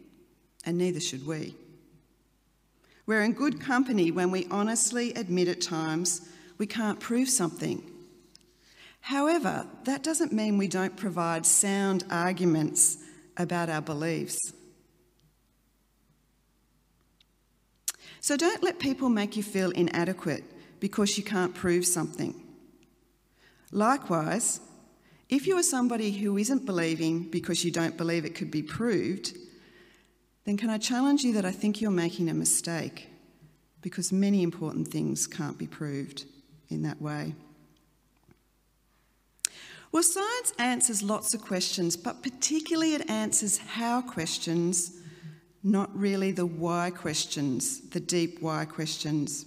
and 0.66 0.78
neither 0.78 1.00
should 1.00 1.26
we. 1.26 1.56
We're 3.06 3.22
in 3.22 3.34
good 3.34 3.60
company 3.60 4.12
when 4.12 4.32
we 4.32 4.48
honestly 4.50 5.14
admit 5.14 5.48
at 5.48 5.62
times 5.62 6.28
we 6.58 6.66
can't 6.66 7.00
prove 7.00 7.30
something. 7.30 7.84
However, 9.02 9.68
that 9.84 10.04
doesn't 10.04 10.32
mean 10.32 10.58
we 10.58 10.70
don't 10.70 10.96
provide 10.96 11.46
sound 11.46 12.06
arguments 12.10 12.98
about 13.36 13.70
our 13.70 13.82
beliefs. 13.82 14.54
So 18.22 18.38
don't 18.38 18.64
let 18.64 18.80
people 18.80 19.10
make 19.10 19.36
you 19.36 19.44
feel 19.44 19.72
inadequate 19.72 20.46
because 20.80 21.18
you 21.18 21.26
can't 21.26 21.54
prove 21.54 21.86
something. 21.86 22.42
Likewise, 23.74 24.62
if 25.28 25.46
you 25.48 25.58
are 25.58 25.64
somebody 25.64 26.12
who 26.12 26.38
isn't 26.38 26.66
believing 26.66 27.24
because 27.24 27.66
you 27.66 27.72
don't 27.72 27.98
believe 27.98 28.24
it 28.24 28.36
could 28.36 28.52
be 28.52 28.64
proved, 28.64 29.36
then 30.46 30.58
can 30.58 30.70
I 30.70 30.78
challenge 30.78 31.24
you 31.24 31.34
that 31.34 31.46
I 31.46 31.52
think 31.52 31.82
you're 31.82 31.92
making 31.92 32.30
a 32.30 32.34
mistake 32.34 33.10
because 33.82 34.12
many 34.12 34.42
important 34.42 34.88
things 34.88 35.28
can't 35.28 35.58
be 35.58 35.68
proved 35.68 36.26
in 36.70 36.82
that 36.84 37.02
way. 37.02 37.36
Well, 39.92 40.02
science 40.02 40.54
answers 40.58 41.04
lots 41.04 41.36
of 41.36 41.42
questions, 41.42 41.96
but 41.96 42.24
particularly 42.24 42.96
it 42.96 43.08
answers 43.10 43.60
how 43.60 44.02
questions, 44.02 45.00
not 45.64 45.96
really 45.96 46.32
the 46.32 46.48
why 46.48 46.90
questions, 46.90 47.82
the 47.90 48.00
deep 48.00 48.42
why 48.42 48.66
questions. 48.66 49.46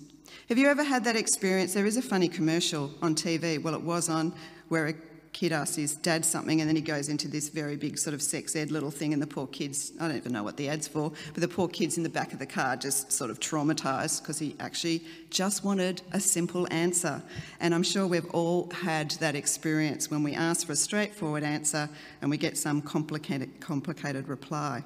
Have 0.49 0.59
you 0.59 0.69
ever 0.69 0.85
had 0.85 1.03
that 1.05 1.17
experience? 1.17 1.75
There 1.75 1.87
is 1.87 1.97
a 1.97 2.03
funny 2.03 2.29
commercial 2.29 2.93
on 3.03 3.17
TV, 3.17 3.61
well, 3.61 3.75
it 3.75 3.83
was 3.83 4.09
on, 4.09 4.33
where 4.69 4.87
a 4.87 4.95
kid 5.37 5.53
asks 5.53 5.77
his 5.77 5.95
dad 5.97 6.25
something 6.25 6.63
and 6.63 6.69
then 6.69 6.77
he 6.77 6.81
goes 6.81 7.11
into 7.11 7.29
this 7.29 7.51
very 7.51 7.77
big 7.77 7.99
sort 7.99 8.15
of 8.15 8.23
sex 8.23 8.57
ed 8.57 8.71
little 8.71 8.91
thing, 8.91 9.13
and 9.13 9.21
the 9.21 9.27
poor 9.27 9.47
kids, 9.47 9.93
I 10.01 10.09
don't 10.09 10.17
even 10.17 10.33
know 10.33 10.43
what 10.43 10.57
the 10.57 10.71
ad's 10.71 10.89
for, 10.89 11.13
but 11.35 11.43
the 11.43 11.49
poor 11.49 11.69
kids 11.69 11.99
in 11.99 12.03
the 12.03 12.09
back 12.09 12.33
of 12.33 12.39
the 12.39 12.47
car 12.47 12.75
just 12.75 13.13
sort 13.13 13.31
of 13.31 13.39
traumatised 13.39 14.23
because 14.23 14.39
he 14.39 14.57
actually 14.61 15.03
just 15.29 15.63
wanted 15.63 16.01
a 16.13 16.21
simple 16.21 16.67
answer. 16.71 17.23
And 17.61 17.75
I'm 17.75 17.83
sure 17.83 18.07
we've 18.07 18.31
all 18.31 18.71
had 18.71 19.11
that 19.21 19.35
experience 19.35 20.11
when 20.11 20.23
we 20.23 20.33
ask 20.33 20.67
for 20.67 20.73
a 20.73 20.77
straightforward 20.77 21.45
answer 21.45 21.91
and 22.23 22.31
we 22.31 22.39
get 22.39 22.57
some 22.57 22.81
complicated, 22.81 23.61
complicated 23.61 24.29
reply. 24.29 24.85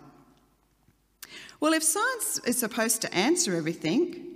Well, 1.61 1.75
if 1.75 1.85
science 1.85 2.41
is 2.45 2.59
supposed 2.59 3.03
to 3.03 3.15
answer 3.15 3.55
everything, 3.55 4.30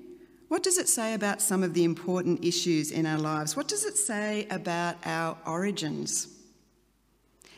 what 0.54 0.62
does 0.62 0.78
it 0.78 0.88
say 0.88 1.14
about 1.14 1.42
some 1.42 1.64
of 1.64 1.75
the 1.75 1.82
important 1.82 2.44
issues 2.44 2.92
in 2.92 3.06
our 3.06 3.18
lives? 3.18 3.56
What 3.56 3.66
does 3.66 3.84
it 3.84 3.99
say 3.99 4.46
about 4.52 4.94
our 5.04 5.37
origins? 5.49 6.28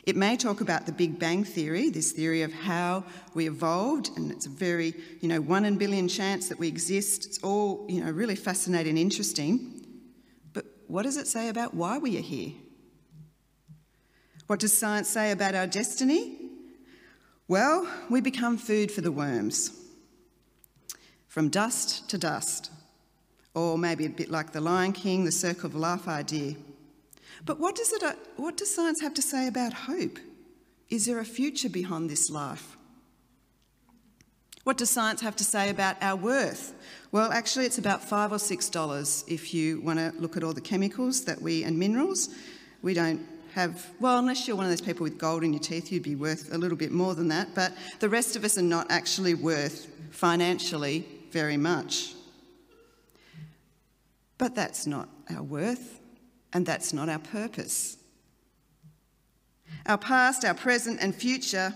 It 0.04 0.16
may 0.16 0.34
talk 0.38 0.62
about 0.62 0.86
the 0.86 0.92
Big 0.92 1.18
Bang 1.18 1.44
Theory, 1.44 1.90
this 1.90 2.12
theory 2.12 2.40
of 2.40 2.54
how 2.54 3.04
we 3.34 3.48
evolved, 3.48 4.08
and 4.16 4.30
it's 4.32 4.46
a 4.46 4.48
very, 4.48 4.94
you 5.20 5.28
know, 5.28 5.42
one 5.42 5.66
in 5.66 5.76
billion 5.76 6.08
chance 6.08 6.48
that 6.48 6.58
we 6.58 6.68
exist. 6.68 7.26
It's 7.26 7.38
all, 7.42 7.84
you 7.86 8.02
know, 8.02 8.10
really 8.10 8.34
fascinating 8.34 8.92
and 8.92 8.98
interesting. 8.98 9.84
But 10.54 10.64
what 10.86 11.02
does 11.02 11.18
it 11.18 11.26
say 11.26 11.50
about 11.50 11.74
why 11.74 11.98
we 11.98 12.16
are 12.16 12.22
here? 12.22 12.52
What 14.46 14.58
does 14.58 14.72
science 14.72 15.10
say 15.10 15.32
about 15.32 15.54
our 15.54 15.66
destiny? 15.66 16.38
Well, 17.46 17.86
we 18.08 18.22
become 18.22 18.56
food 18.56 18.90
for 18.90 19.02
the 19.02 19.12
worms. 19.12 19.70
From 21.28 21.50
dust 21.50 22.08
to 22.08 22.16
dust 22.16 22.70
or 23.56 23.78
maybe 23.78 24.04
a 24.04 24.10
bit 24.10 24.30
like 24.30 24.52
the 24.52 24.60
Lion 24.60 24.92
King, 24.92 25.24
the 25.24 25.32
circle 25.32 25.66
of 25.66 25.74
life 25.74 26.06
idea. 26.06 26.54
But 27.46 27.58
what 27.58 27.74
does, 27.74 27.90
it, 27.90 28.02
uh, 28.02 28.12
what 28.36 28.58
does 28.58 28.72
science 28.72 29.00
have 29.00 29.14
to 29.14 29.22
say 29.22 29.48
about 29.48 29.72
hope? 29.72 30.18
Is 30.90 31.06
there 31.06 31.18
a 31.20 31.24
future 31.24 31.70
beyond 31.70 32.10
this 32.10 32.28
life? 32.28 32.76
What 34.64 34.76
does 34.76 34.90
science 34.90 35.22
have 35.22 35.36
to 35.36 35.44
say 35.44 35.70
about 35.70 35.96
our 36.02 36.16
worth? 36.16 36.74
Well, 37.12 37.32
actually, 37.32 37.64
it's 37.64 37.78
about 37.78 38.04
five 38.04 38.30
or 38.30 38.38
six 38.38 38.68
dollars 38.68 39.24
if 39.26 39.54
you 39.54 39.80
want 39.80 40.00
to 40.00 40.12
look 40.20 40.36
at 40.36 40.44
all 40.44 40.52
the 40.52 40.60
chemicals 40.60 41.24
that 41.24 41.40
we 41.40 41.64
and 41.64 41.78
minerals. 41.78 42.28
We 42.82 42.92
don't 42.92 43.24
have, 43.54 43.86
well, 44.00 44.18
unless 44.18 44.46
you're 44.46 44.56
one 44.56 44.66
of 44.66 44.70
those 44.70 44.82
people 44.82 45.04
with 45.04 45.16
gold 45.16 45.44
in 45.44 45.54
your 45.54 45.62
teeth, 45.62 45.90
you'd 45.90 46.02
be 46.02 46.14
worth 46.14 46.52
a 46.52 46.58
little 46.58 46.76
bit 46.76 46.92
more 46.92 47.14
than 47.14 47.28
that. 47.28 47.54
But 47.54 47.72
the 48.00 48.10
rest 48.10 48.36
of 48.36 48.44
us 48.44 48.58
are 48.58 48.62
not 48.62 48.90
actually 48.90 49.32
worth 49.32 49.86
financially 50.10 51.06
very 51.30 51.56
much. 51.56 52.15
But 54.38 54.54
that's 54.54 54.86
not 54.86 55.08
our 55.34 55.42
worth, 55.42 56.00
and 56.52 56.66
that's 56.66 56.92
not 56.92 57.08
our 57.08 57.18
purpose. 57.18 57.96
Our 59.86 59.98
past, 59.98 60.44
our 60.44 60.54
present, 60.54 61.00
and 61.00 61.14
future 61.14 61.74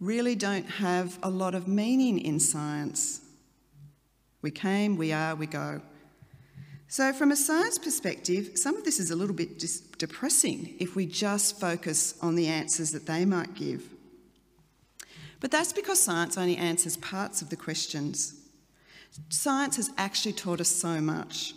really 0.00 0.34
don't 0.34 0.68
have 0.68 1.18
a 1.22 1.30
lot 1.30 1.54
of 1.54 1.68
meaning 1.68 2.18
in 2.18 2.40
science. 2.40 3.20
We 4.42 4.50
came, 4.50 4.96
we 4.96 5.12
are, 5.12 5.34
we 5.34 5.46
go. 5.46 5.80
So, 6.86 7.12
from 7.12 7.32
a 7.32 7.36
science 7.36 7.78
perspective, 7.78 8.52
some 8.54 8.76
of 8.76 8.84
this 8.84 9.00
is 9.00 9.10
a 9.10 9.16
little 9.16 9.34
bit 9.34 9.62
depressing 9.98 10.74
if 10.78 10.94
we 10.94 11.06
just 11.06 11.58
focus 11.58 12.14
on 12.20 12.36
the 12.36 12.46
answers 12.46 12.92
that 12.92 13.06
they 13.06 13.24
might 13.24 13.54
give. 13.54 13.88
But 15.40 15.50
that's 15.50 15.72
because 15.72 16.00
science 16.00 16.38
only 16.38 16.56
answers 16.56 16.96
parts 16.96 17.42
of 17.42 17.50
the 17.50 17.56
questions. 17.56 18.34
Science 19.28 19.76
has 19.76 19.90
actually 19.96 20.34
taught 20.34 20.60
us 20.60 20.68
so 20.68 21.00
much. 21.00 21.54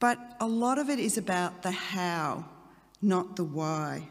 But 0.00 0.18
a 0.40 0.46
lot 0.46 0.78
of 0.78 0.88
it 0.88 0.98
is 0.98 1.18
about 1.18 1.62
the 1.62 1.70
how, 1.70 2.44
not 3.02 3.36
the 3.36 3.44
why. 3.44 4.08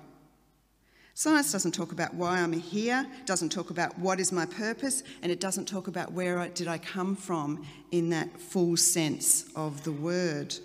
Science 1.14 1.52
doesn't 1.52 1.72
talk 1.72 1.92
about 1.92 2.14
why 2.14 2.40
I'm 2.40 2.54
here, 2.54 3.08
doesn't 3.26 3.50
talk 3.50 3.72
about 3.72 3.98
what 3.98 4.20
is 4.20 4.32
my 4.32 4.46
purpose, 4.46 5.02
and 5.24 5.32
it 5.32 5.40
doesn't 5.40 5.66
talk 5.66 5.88
about 5.88 6.12
where 6.12 6.38
I, 6.38 6.50
did 6.50 6.68
I 6.68 6.78
come 6.78 7.16
from 7.16 7.66
in 7.90 8.12
that 8.12 8.40
full 8.40 8.78
sense 8.78 9.46
of 9.56 9.84
the 9.84 9.92
word. 9.92 10.56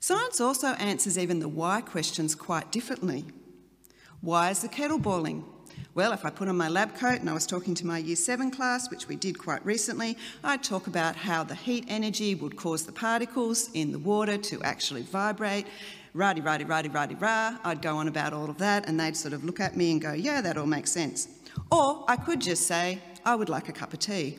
Science 0.00 0.40
also 0.40 0.68
answers 0.68 1.18
even 1.18 1.40
the 1.40 1.48
why 1.48 1.80
questions 1.82 2.34
quite 2.34 2.72
differently. 2.72 3.24
Why 4.20 4.50
is 4.50 4.62
the 4.62 4.68
kettle 4.68 4.98
boiling? 4.98 5.44
Well, 5.94 6.12
if 6.12 6.24
I 6.24 6.30
put 6.30 6.48
on 6.48 6.56
my 6.56 6.68
lab 6.68 6.96
coat 6.96 7.20
and 7.20 7.30
I 7.30 7.34
was 7.34 7.46
talking 7.46 7.72
to 7.76 7.86
my 7.86 7.98
year 7.98 8.16
seven 8.16 8.50
class, 8.50 8.90
which 8.90 9.06
we 9.06 9.14
did 9.14 9.38
quite 9.38 9.64
recently, 9.64 10.18
I'd 10.42 10.64
talk 10.64 10.88
about 10.88 11.14
how 11.14 11.44
the 11.44 11.54
heat 11.54 11.84
energy 11.86 12.34
would 12.34 12.56
cause 12.56 12.84
the 12.84 12.90
particles 12.90 13.70
in 13.74 13.92
the 13.92 14.00
water 14.00 14.36
to 14.36 14.60
actually 14.62 15.02
vibrate. 15.02 15.68
Rah-de, 16.12 16.42
rah-de, 16.42 16.66
rah-de, 16.66 16.90
rah-de, 16.90 17.14
rah. 17.14 17.58
I'd 17.62 17.80
go 17.80 17.96
on 17.96 18.08
about 18.08 18.32
all 18.32 18.50
of 18.50 18.58
that 18.58 18.88
and 18.88 18.98
they'd 18.98 19.16
sort 19.16 19.34
of 19.34 19.44
look 19.44 19.60
at 19.60 19.76
me 19.76 19.92
and 19.92 20.02
go, 20.02 20.12
yeah, 20.14 20.40
that 20.40 20.56
all 20.56 20.66
makes 20.66 20.90
sense. 20.90 21.28
Or 21.70 22.04
I 22.08 22.16
could 22.16 22.40
just 22.40 22.66
say, 22.66 22.98
I 23.24 23.36
would 23.36 23.48
like 23.48 23.68
a 23.68 23.72
cup 23.72 23.92
of 23.92 24.00
tea. 24.00 24.38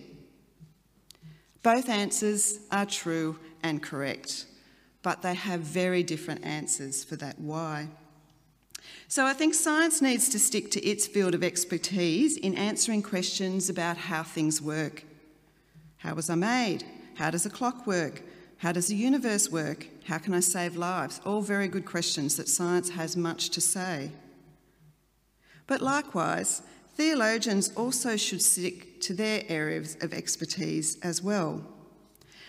Both 1.64 1.88
answers 1.88 2.60
are 2.70 2.86
true 2.86 3.40
and 3.64 3.82
correct, 3.82 4.46
but 5.04 5.22
they 5.22 5.36
have 5.36 5.62
very 5.62 6.04
different 6.04 6.44
answers 6.44 7.06
for 7.06 7.16
that 7.16 7.40
why. 7.40 7.88
So 9.08 9.26
I 9.26 9.34
think 9.34 9.54
science 9.54 10.02
needs 10.02 10.30
to 10.30 10.40
stick 10.40 10.72
to 10.72 10.84
its 10.86 11.06
field 11.06 11.36
of 11.36 11.44
expertise 11.44 12.38
in 12.38 12.56
answering 12.56 13.04
questions 13.04 13.70
about 13.70 13.98
how 13.98 14.24
things 14.24 14.62
work. 14.62 15.04
How 15.98 16.16
was 16.16 16.30
I 16.30 16.36
made? 16.36 16.84
How 17.16 17.30
does 17.30 17.46
a 17.46 17.50
clock 17.50 17.86
work? 17.86 18.24
How 18.58 18.72
does 18.72 18.88
the 18.88 18.96
universe 18.96 19.52
work? 19.52 19.88
How 20.06 20.18
can 20.18 20.34
I 20.34 20.40
save 20.40 20.76
lives? 20.76 21.22
All 21.26 21.42
very 21.42 21.68
good 21.68 21.86
questions 21.86 22.36
that 22.38 22.50
science 22.50 22.90
has 22.90 23.16
much 23.16 23.50
to 23.50 23.62
say. 23.62 24.12
But 25.68 25.82
likewise, 25.82 26.62
theologians 26.96 27.72
also 27.76 28.18
should 28.18 28.42
stick 28.42 29.02
to 29.02 29.14
their 29.14 29.44
areas 29.48 29.98
of 30.02 30.14
expertise 30.14 30.98
as 31.02 31.22
well. 31.22 31.62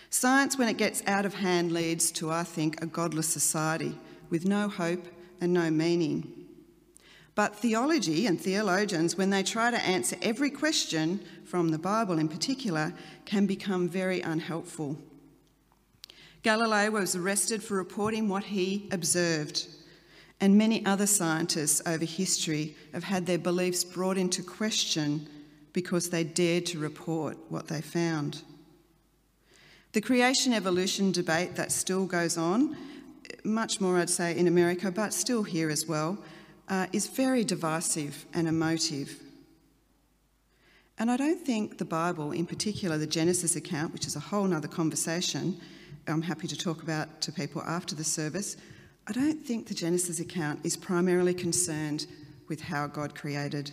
Science, 0.09 0.57
when 0.57 0.69
it 0.69 0.77
gets 0.77 1.03
out 1.05 1.25
of 1.25 1.35
hand, 1.35 1.71
leads 1.71 2.11
to, 2.11 2.31
I 2.31 2.43
think, 2.43 2.81
a 2.81 2.87
godless 2.87 3.27
society 3.27 3.95
with 4.29 4.45
no 4.45 4.69
hope 4.69 5.05
and 5.41 5.53
no 5.53 5.69
meaning. 5.69 6.46
But 7.37 7.55
theology 7.55 8.25
and 8.25 8.41
theologians, 8.41 9.15
when 9.15 9.29
they 9.29 9.43
try 9.43 9.69
to 9.69 9.77
answer 9.85 10.15
every 10.23 10.49
question 10.49 11.19
from 11.45 11.69
the 11.69 11.77
Bible 11.77 12.17
in 12.17 12.29
particular, 12.29 12.95
can 13.25 13.45
become 13.45 13.87
very 13.87 14.21
unhelpful. 14.21 14.97
Galileo 16.41 16.89
was 16.89 17.15
arrested 17.15 17.61
for 17.61 17.75
reporting 17.75 18.27
what 18.27 18.45
he 18.45 18.89
observed, 18.91 19.67
and 20.41 20.57
many 20.57 20.83
other 20.83 21.05
scientists 21.05 21.79
over 21.85 22.05
history 22.05 22.75
have 22.91 23.03
had 23.03 23.27
their 23.27 23.37
beliefs 23.37 23.83
brought 23.83 24.17
into 24.17 24.41
question 24.41 25.29
because 25.73 26.09
they 26.09 26.23
dared 26.23 26.65
to 26.65 26.79
report 26.79 27.37
what 27.49 27.67
they 27.67 27.81
found. 27.81 28.41
The 29.91 30.01
creation 30.01 30.53
evolution 30.53 31.11
debate 31.11 31.55
that 31.55 31.71
still 31.71 32.07
goes 32.07 32.35
on, 32.35 32.75
much 33.43 33.79
more 33.79 33.99
I'd 33.99 34.09
say 34.09 34.35
in 34.35 34.47
America, 34.47 34.89
but 34.89 35.13
still 35.13 35.43
here 35.43 35.69
as 35.69 35.85
well, 35.85 36.17
uh, 36.67 36.87
is 36.91 37.07
very 37.07 37.43
divisive 37.43 38.25
and 38.33 38.47
emotive. 38.47 39.21
And 40.99 41.11
I 41.11 41.17
don't 41.17 41.39
think 41.39 41.77
the 41.77 41.85
Bible, 41.85 42.31
in 42.31 42.45
particular 42.45 42.97
the 42.97 43.07
Genesis 43.07 43.55
account, 43.55 43.93
which 43.93 44.07
is 44.07 44.15
a 44.15 44.19
whole 44.19 44.51
other 44.53 44.67
conversation, 44.67 45.59
I'm 46.07 46.23
happy 46.23 46.47
to 46.47 46.57
talk 46.57 46.81
about 46.81 47.21
to 47.21 47.31
people 47.31 47.61
after 47.61 47.93
the 47.93 48.03
service, 48.03 48.57
I 49.07 49.13
don't 49.13 49.45
think 49.45 49.67
the 49.67 49.73
Genesis 49.73 50.19
account 50.19 50.65
is 50.65 50.75
primarily 50.75 51.33
concerned 51.33 52.07
with 52.49 52.61
how 52.61 52.87
God 52.87 53.15
created, 53.15 53.71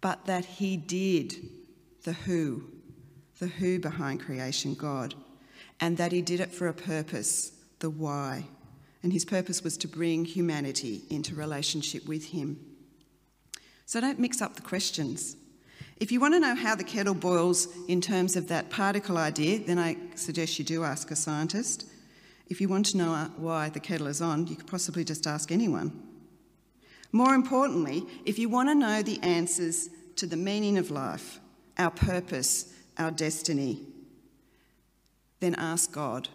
but 0.00 0.26
that 0.26 0.44
He 0.44 0.76
did 0.76 1.34
the 2.04 2.12
who, 2.12 2.64
the 3.38 3.46
who 3.46 3.78
behind 3.78 4.20
creation, 4.20 4.74
God, 4.74 5.14
and 5.80 5.96
that 5.96 6.12
He 6.12 6.22
did 6.22 6.40
it 6.40 6.52
for 6.52 6.68
a 6.68 6.74
purpose, 6.74 7.52
the 7.78 7.90
why. 7.90 8.44
And 9.02 9.12
His 9.12 9.24
purpose 9.24 9.62
was 9.62 9.76
to 9.78 9.88
bring 9.88 10.24
humanity 10.24 11.02
into 11.10 11.34
relationship 11.34 12.06
with 12.06 12.26
Him. 12.26 12.58
So 13.86 14.00
don't 14.00 14.18
mix 14.18 14.40
up 14.40 14.54
the 14.54 14.62
questions. 14.62 15.36
If 15.98 16.10
you 16.10 16.20
want 16.20 16.34
to 16.34 16.40
know 16.40 16.54
how 16.54 16.74
the 16.74 16.84
kettle 16.84 17.14
boils 17.14 17.68
in 17.88 18.00
terms 18.00 18.36
of 18.36 18.48
that 18.48 18.70
particle 18.70 19.18
idea, 19.18 19.60
then 19.60 19.78
I 19.78 19.96
suggest 20.14 20.58
you 20.58 20.64
do 20.64 20.82
ask 20.82 21.10
a 21.10 21.16
scientist. 21.16 21.86
If 22.48 22.60
you 22.60 22.68
want 22.68 22.86
to 22.86 22.96
know 22.96 23.12
uh, 23.12 23.28
why 23.36 23.68
the 23.68 23.80
kettle 23.80 24.08
is 24.08 24.20
on, 24.20 24.46
you 24.46 24.56
could 24.56 24.66
possibly 24.66 25.04
just 25.04 25.26
ask 25.26 25.52
anyone. 25.52 25.92
More 27.12 27.34
importantly, 27.34 28.04
if 28.24 28.38
you 28.38 28.48
want 28.48 28.68
to 28.68 28.74
know 28.74 29.02
the 29.02 29.20
answers 29.22 29.90
to 30.16 30.26
the 30.26 30.36
meaning 30.36 30.78
of 30.78 30.90
life, 30.90 31.40
our 31.78 31.90
purpose, 31.90 32.72
our 32.98 33.10
destiny, 33.10 33.80
then 35.40 35.54
ask 35.56 35.92
God 35.92 36.28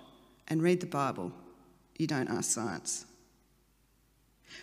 and 0.48 0.62
read 0.62 0.80
the 0.80 0.88
Bible. 0.88 1.32
You 1.98 2.08
don't 2.08 2.30
ask 2.30 2.52
science. 2.52 3.06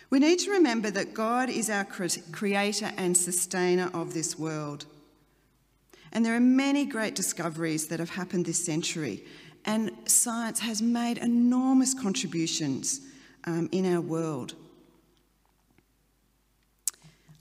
We 0.09 0.19
need 0.19 0.39
to 0.39 0.51
remember 0.51 0.89
that 0.91 1.13
God 1.13 1.49
is 1.49 1.69
our 1.69 1.85
creator 1.85 2.91
and 2.97 3.17
sustainer 3.17 3.89
of 3.93 4.13
this 4.13 4.37
world. 4.37 4.85
And 6.11 6.25
there 6.25 6.35
are 6.35 6.39
many 6.39 6.85
great 6.85 7.15
discoveries 7.15 7.87
that 7.87 7.99
have 7.99 8.11
happened 8.11 8.45
this 8.45 8.63
century, 8.63 9.25
and 9.65 9.91
science 10.05 10.59
has 10.59 10.81
made 10.81 11.17
enormous 11.17 11.93
contributions 11.93 13.01
um, 13.45 13.67
in 13.71 13.91
our 13.93 14.01
world. 14.01 14.53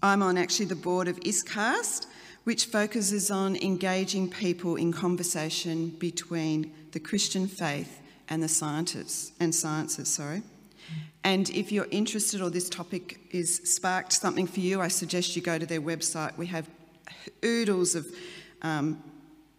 I'm 0.02 0.22
on 0.22 0.36
actually 0.36 0.66
the 0.66 0.74
board 0.74 1.06
of 1.06 1.20
ISCAST, 1.20 2.06
which 2.44 2.66
focuses 2.66 3.30
on 3.30 3.56
engaging 3.56 4.28
people 4.28 4.76
in 4.76 4.92
conversation 4.92 5.90
between 5.90 6.72
the 6.92 7.00
Christian 7.00 7.46
faith 7.46 8.00
and 8.28 8.42
the 8.42 8.48
scientists 8.48 9.32
and 9.40 9.54
sciences, 9.54 10.08
sorry. 10.08 10.42
And 11.22 11.48
if 11.50 11.72
you're 11.72 11.88
interested 11.90 12.42
or 12.42 12.50
this 12.50 12.68
topic 12.68 13.18
is 13.30 13.56
sparked 13.64 14.12
something 14.12 14.46
for 14.46 14.60
you, 14.60 14.80
I 14.80 14.88
suggest 14.88 15.34
you 15.34 15.42
go 15.42 15.58
to 15.58 15.66
their 15.66 15.80
website. 15.80 16.36
We 16.36 16.46
have 16.46 16.68
oodles 17.42 17.94
of 17.94 18.06
um, 18.62 19.02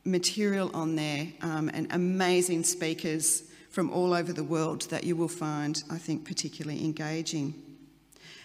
material 0.03 0.69
on 0.73 0.95
there 0.95 1.27
um, 1.41 1.69
and 1.73 1.87
amazing 1.91 2.63
speakers 2.63 3.43
from 3.69 3.91
all 3.91 4.13
over 4.13 4.31
the 4.31 4.43
world 4.43 4.83
that 4.83 5.03
you 5.03 5.15
will 5.15 5.27
find, 5.27 5.83
I 5.89 5.97
think, 5.97 6.23
particularly 6.23 6.83
engaging. 6.83 7.55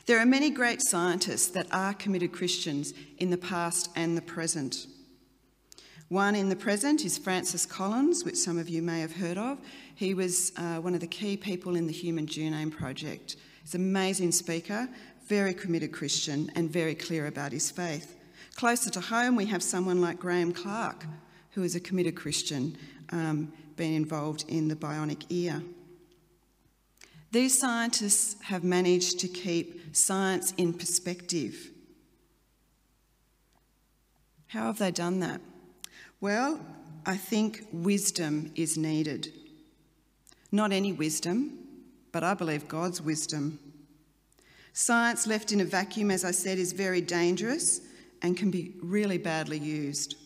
There 0.06 0.18
are 0.18 0.26
many 0.26 0.50
great 0.50 0.82
scientists 0.82 1.48
that 1.48 1.66
are 1.70 1.94
committed 1.94 2.32
Christians 2.32 2.94
in 3.18 3.30
the 3.30 3.36
past 3.36 3.90
and 3.94 4.16
the 4.16 4.22
present. 4.22 4.86
One 6.10 6.34
in 6.34 6.48
the 6.48 6.56
present 6.56 7.04
is 7.04 7.18
Francis 7.18 7.64
Collins, 7.64 8.24
which 8.24 8.34
some 8.34 8.58
of 8.58 8.68
you 8.68 8.82
may 8.82 9.00
have 9.00 9.14
heard 9.14 9.38
of. 9.38 9.58
He 9.94 10.12
was 10.12 10.50
uh, 10.56 10.78
one 10.78 10.92
of 10.92 10.98
the 11.00 11.06
key 11.06 11.36
people 11.36 11.76
in 11.76 11.86
the 11.86 11.92
Human 11.92 12.26
Genome 12.26 12.76
Project. 12.76 13.36
He's 13.62 13.76
an 13.76 13.82
amazing 13.82 14.32
speaker, 14.32 14.88
very 15.28 15.54
committed 15.54 15.92
Christian, 15.92 16.50
and 16.56 16.68
very 16.68 16.96
clear 16.96 17.28
about 17.28 17.52
his 17.52 17.70
faith. 17.70 18.16
Closer 18.56 18.90
to 18.90 19.00
home, 19.00 19.36
we 19.36 19.46
have 19.46 19.62
someone 19.62 20.00
like 20.00 20.18
Graeme 20.18 20.52
Clark, 20.52 21.06
who 21.52 21.62
is 21.62 21.76
a 21.76 21.80
committed 21.80 22.16
Christian, 22.16 22.76
um, 23.10 23.52
being 23.76 23.94
involved 23.94 24.44
in 24.48 24.66
the 24.66 24.74
bionic 24.74 25.26
ear. 25.28 25.62
These 27.30 27.56
scientists 27.56 28.34
have 28.42 28.64
managed 28.64 29.20
to 29.20 29.28
keep 29.28 29.94
science 29.94 30.54
in 30.56 30.72
perspective. 30.72 31.70
How 34.48 34.66
have 34.66 34.78
they 34.78 34.90
done 34.90 35.20
that? 35.20 35.40
Well, 36.20 36.60
I 37.06 37.16
think 37.16 37.66
wisdom 37.72 38.52
is 38.54 38.76
needed. 38.76 39.32
Not 40.52 40.70
any 40.70 40.92
wisdom, 40.92 41.58
but 42.12 42.22
I 42.22 42.34
believe 42.34 42.68
God's 42.68 43.00
wisdom. 43.00 43.58
Science 44.72 45.26
left 45.26 45.50
in 45.50 45.60
a 45.60 45.64
vacuum, 45.64 46.10
as 46.10 46.24
I 46.24 46.30
said, 46.30 46.58
is 46.58 46.72
very 46.72 47.00
dangerous 47.00 47.80
and 48.22 48.36
can 48.36 48.50
be 48.50 48.74
really 48.82 49.16
badly 49.16 49.58
used. 49.58 50.16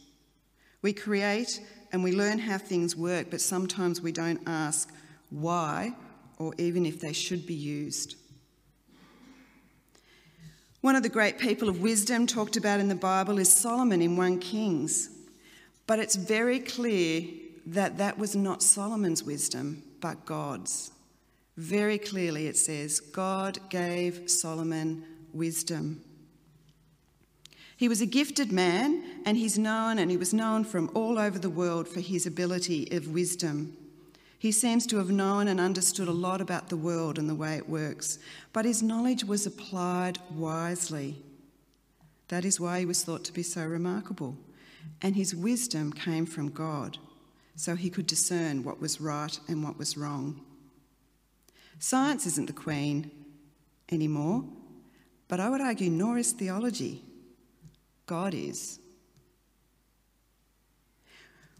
We 0.82 0.92
create 0.92 1.60
and 1.92 2.02
we 2.02 2.12
learn 2.12 2.40
how 2.40 2.58
things 2.58 2.96
work, 2.96 3.30
but 3.30 3.40
sometimes 3.40 4.00
we 4.00 4.10
don't 4.10 4.40
ask 4.46 4.92
why 5.30 5.94
or 6.38 6.52
even 6.58 6.84
if 6.84 6.98
they 6.98 7.12
should 7.12 7.46
be 7.46 7.54
used. 7.54 8.16
One 10.80 10.96
of 10.96 11.04
the 11.04 11.08
great 11.08 11.38
people 11.38 11.68
of 11.68 11.80
wisdom 11.80 12.26
talked 12.26 12.56
about 12.56 12.80
in 12.80 12.88
the 12.88 12.94
Bible 12.94 13.38
is 13.38 13.50
Solomon 13.50 14.02
in 14.02 14.16
1 14.16 14.40
Kings. 14.40 15.13
But 15.86 15.98
it's 15.98 16.16
very 16.16 16.60
clear 16.60 17.24
that 17.66 17.98
that 17.98 18.18
was 18.18 18.34
not 18.34 18.62
Solomon's 18.62 19.22
wisdom, 19.22 19.82
but 20.00 20.24
God's. 20.24 20.92
Very 21.56 21.98
clearly 21.98 22.46
it 22.46 22.56
says, 22.56 23.00
God 23.00 23.58
gave 23.68 24.30
Solomon 24.30 25.04
wisdom. 25.32 26.02
He 27.76 27.88
was 27.88 28.00
a 28.00 28.06
gifted 28.06 28.52
man, 28.52 29.02
and 29.24 29.36
he's 29.36 29.58
known, 29.58 29.98
and 29.98 30.10
he 30.10 30.16
was 30.16 30.32
known 30.32 30.64
from 30.64 30.90
all 30.94 31.18
over 31.18 31.38
the 31.38 31.50
world 31.50 31.88
for 31.88 32.00
his 32.00 32.26
ability 32.26 32.88
of 32.92 33.08
wisdom. 33.08 33.76
He 34.38 34.52
seems 34.52 34.86
to 34.86 34.98
have 34.98 35.10
known 35.10 35.48
and 35.48 35.58
understood 35.58 36.06
a 36.06 36.12
lot 36.12 36.40
about 36.40 36.68
the 36.68 36.76
world 36.76 37.18
and 37.18 37.28
the 37.28 37.34
way 37.34 37.56
it 37.56 37.68
works, 37.68 38.18
but 38.52 38.64
his 38.64 38.82
knowledge 38.82 39.24
was 39.24 39.46
applied 39.46 40.18
wisely. 40.30 41.16
That 42.28 42.44
is 42.44 42.60
why 42.60 42.80
he 42.80 42.86
was 42.86 43.02
thought 43.02 43.24
to 43.24 43.32
be 43.32 43.42
so 43.42 43.64
remarkable 43.64 44.36
and 45.02 45.16
his 45.16 45.34
wisdom 45.34 45.92
came 45.92 46.26
from 46.26 46.50
God, 46.50 46.98
so 47.56 47.76
he 47.76 47.90
could 47.90 48.06
discern 48.06 48.64
what 48.64 48.80
was 48.80 49.00
right 49.00 49.38
and 49.48 49.62
what 49.62 49.78
was 49.78 49.96
wrong. 49.96 50.40
Science 51.78 52.26
isn't 52.26 52.46
the 52.46 52.52
queen 52.52 53.10
anymore, 53.90 54.44
but 55.28 55.40
I 55.40 55.50
would 55.50 55.60
argue 55.60 55.90
nor 55.90 56.18
is 56.18 56.32
theology. 56.32 57.02
God 58.06 58.34
is. 58.34 58.78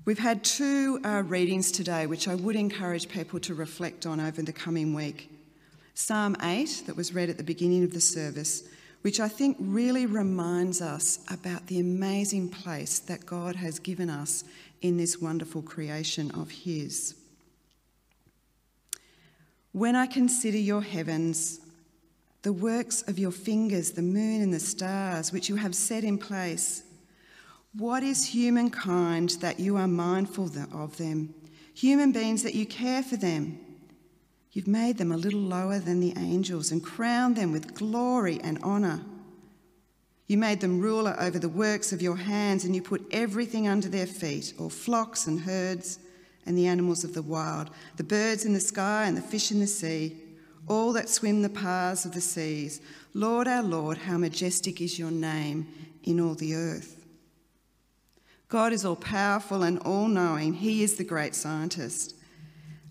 We've 0.05 0.19
had 0.19 0.45
two 0.45 1.01
uh, 1.03 1.23
readings 1.23 1.73
today, 1.73 2.07
which 2.07 2.29
I 2.29 2.35
would 2.35 2.57
encourage 2.57 3.09
people 3.09 3.41
to 3.41 3.55
reflect 3.55 4.05
on 4.05 4.21
over 4.21 4.43
the 4.43 4.53
coming 4.53 4.93
week. 4.93 5.31
Psalm 5.95 6.37
8, 6.43 6.83
that 6.87 6.97
was 6.97 7.15
read 7.15 7.31
at 7.31 7.39
the 7.39 7.45
beginning 7.45 7.85
of 7.85 7.95
the 7.95 8.01
service, 8.01 8.65
which 9.05 9.21
I 9.21 9.29
think 9.29 9.59
really 9.61 10.07
reminds 10.07 10.81
us 10.81 11.19
about 11.31 11.67
the 11.67 11.79
amazing 11.79 12.49
place 12.49 13.01
that 13.01 13.27
God 13.27 13.55
has 13.55 13.79
given 13.79 14.09
us 14.09 14.45
in 14.81 14.97
this 14.97 15.21
wonderful 15.21 15.61
creation 15.61 16.31
of 16.31 16.51
His. 16.51 17.15
When 19.73 19.95
I 19.95 20.07
consider 20.07 20.57
your 20.57 20.81
heavens, 20.81 21.61
the 22.41 22.55
works 22.55 23.03
of 23.03 23.19
your 23.19 23.31
fingers, 23.31 23.91
the 23.91 24.01
moon 24.01 24.41
and 24.41 24.55
the 24.55 24.59
stars, 24.59 25.33
which 25.33 25.51
you 25.51 25.57
have 25.57 25.75
set 25.75 26.03
in 26.03 26.17
place, 26.17 26.83
what 27.77 28.03
is 28.03 28.25
humankind 28.29 29.37
that 29.43 29.61
you 29.61 29.77
are 29.77 29.87
mindful 29.87 30.51
of 30.73 30.97
them? 30.97 31.35
Human 31.75 32.11
beings 32.11 32.43
that 32.43 32.55
you 32.55 32.65
care 32.65 33.03
for 33.03 33.19
them. 33.19 33.59
You've 34.55 34.69
made 34.69 34.99
them 34.99 35.11
a 35.11 35.17
little 35.17 35.41
lower 35.41 35.81
than 35.81 35.99
the 35.99 36.15
angels 36.17 36.71
and 36.71 36.83
crowned 36.83 37.35
them 37.35 37.51
with 37.51 37.75
glory 37.75 38.41
and 38.41 38.63
honour. 38.63 39.05
You 40.29 40.39
made 40.39 40.61
them 40.61 40.81
ruler 40.81 41.17
over 41.19 41.41
the 41.41 41.49
works 41.49 41.93
of 41.93 42.01
your 42.01 42.17
hands, 42.17 42.65
and 42.65 42.75
you 42.75 42.81
put 42.81 43.05
everything 43.11 43.67
under 43.67 43.89
their 43.89 44.07
feet, 44.07 44.55
all 44.57 44.71
flocks 44.71 45.27
and 45.27 45.41
herds 45.41 45.99
and 46.47 46.57
the 46.57 46.69
animals 46.69 47.03
of 47.03 47.15
the 47.15 47.23
wild, 47.23 47.71
the 47.97 48.05
birds 48.05 48.45
in 48.45 48.53
the 48.53 48.61
sky 48.61 49.07
and 49.07 49.17
the 49.17 49.23
fish 49.23 49.51
in 49.51 49.59
the 49.59 49.67
sea, 49.67 50.17
all 50.69 50.93
that 50.93 51.09
swim 51.09 51.43
the 51.43 51.49
paths 51.49 52.05
of 52.05 52.15
the 52.15 52.21
seas. 52.21 52.81
Lord 53.13 53.49
our 53.49 53.63
Lord, 53.63 53.99
how 53.99 54.19
majestic 54.19 54.81
is 54.81 55.01
your 55.01 55.11
name 55.11 55.67
in 56.05 56.21
all 56.21 56.35
the 56.35 56.55
earth. 56.55 57.05
God 58.49 58.73
is 58.73 58.85
all 58.85 58.97
powerful 58.97 59.65
and 59.65 59.81
all 59.81 60.07
knowing. 60.07 60.55
He 60.55 60.85
is 60.85 60.95
the 60.95 61.05
great 61.05 61.35
scientist. 61.35 62.15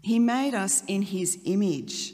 He 0.04 0.20
made 0.20 0.54
us 0.54 0.84
in 0.86 1.02
His 1.02 1.40
image 1.46 2.14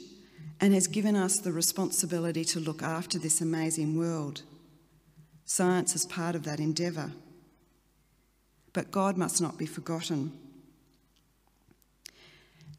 and 0.60 0.72
has 0.72 0.86
given 0.86 1.16
us 1.16 1.40
the 1.40 1.50
responsibility 1.50 2.44
to 2.44 2.60
look 2.60 2.84
after 2.84 3.18
this 3.18 3.40
amazing 3.40 3.98
world. 3.98 4.42
Science 5.44 5.96
is 5.96 6.06
part 6.06 6.36
of 6.36 6.44
that 6.44 6.60
endeavour. 6.60 7.10
But 8.72 8.92
God 8.92 9.16
must 9.18 9.42
not 9.42 9.58
be 9.58 9.66
forgotten. 9.66 10.32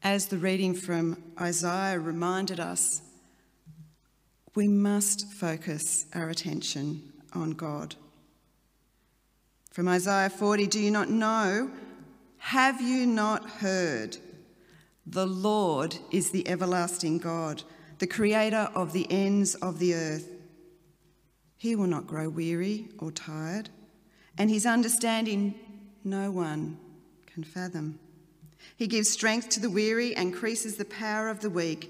As 0.01 0.27
the 0.27 0.37
reading 0.37 0.73
from 0.73 1.21
Isaiah 1.39 1.99
reminded 1.99 2.61
us, 2.61 3.01
we 4.55 4.69
must 4.69 5.29
focus 5.33 6.05
our 6.15 6.29
attention 6.29 7.11
on 7.33 7.51
God. 7.51 7.95
From 9.71 9.89
Isaiah 9.89 10.29
40 10.29 10.67
Do 10.67 10.79
you 10.79 10.91
not 10.91 11.09
know? 11.09 11.69
Have 12.37 12.79
you 12.79 13.05
not 13.05 13.49
heard? 13.49 14.15
The 15.05 15.25
Lord 15.25 15.97
is 16.11 16.29
the 16.29 16.47
everlasting 16.47 17.17
God, 17.17 17.63
the 17.97 18.07
creator 18.07 18.69
of 18.75 18.93
the 18.93 19.07
ends 19.11 19.55
of 19.55 19.79
the 19.79 19.95
earth. 19.95 20.29
He 21.57 21.75
will 21.75 21.87
not 21.87 22.07
grow 22.07 22.29
weary 22.29 22.89
or 22.99 23.11
tired, 23.11 23.69
and 24.37 24.49
his 24.49 24.65
understanding 24.65 25.55
no 26.03 26.31
one 26.31 26.77
can 27.25 27.43
fathom. 27.43 27.99
He 28.75 28.87
gives 28.87 29.09
strength 29.09 29.49
to 29.49 29.59
the 29.59 29.69
weary 29.69 30.15
and 30.15 30.33
increases 30.33 30.75
the 30.75 30.85
power 30.85 31.29
of 31.29 31.39
the 31.39 31.49
weak. 31.49 31.89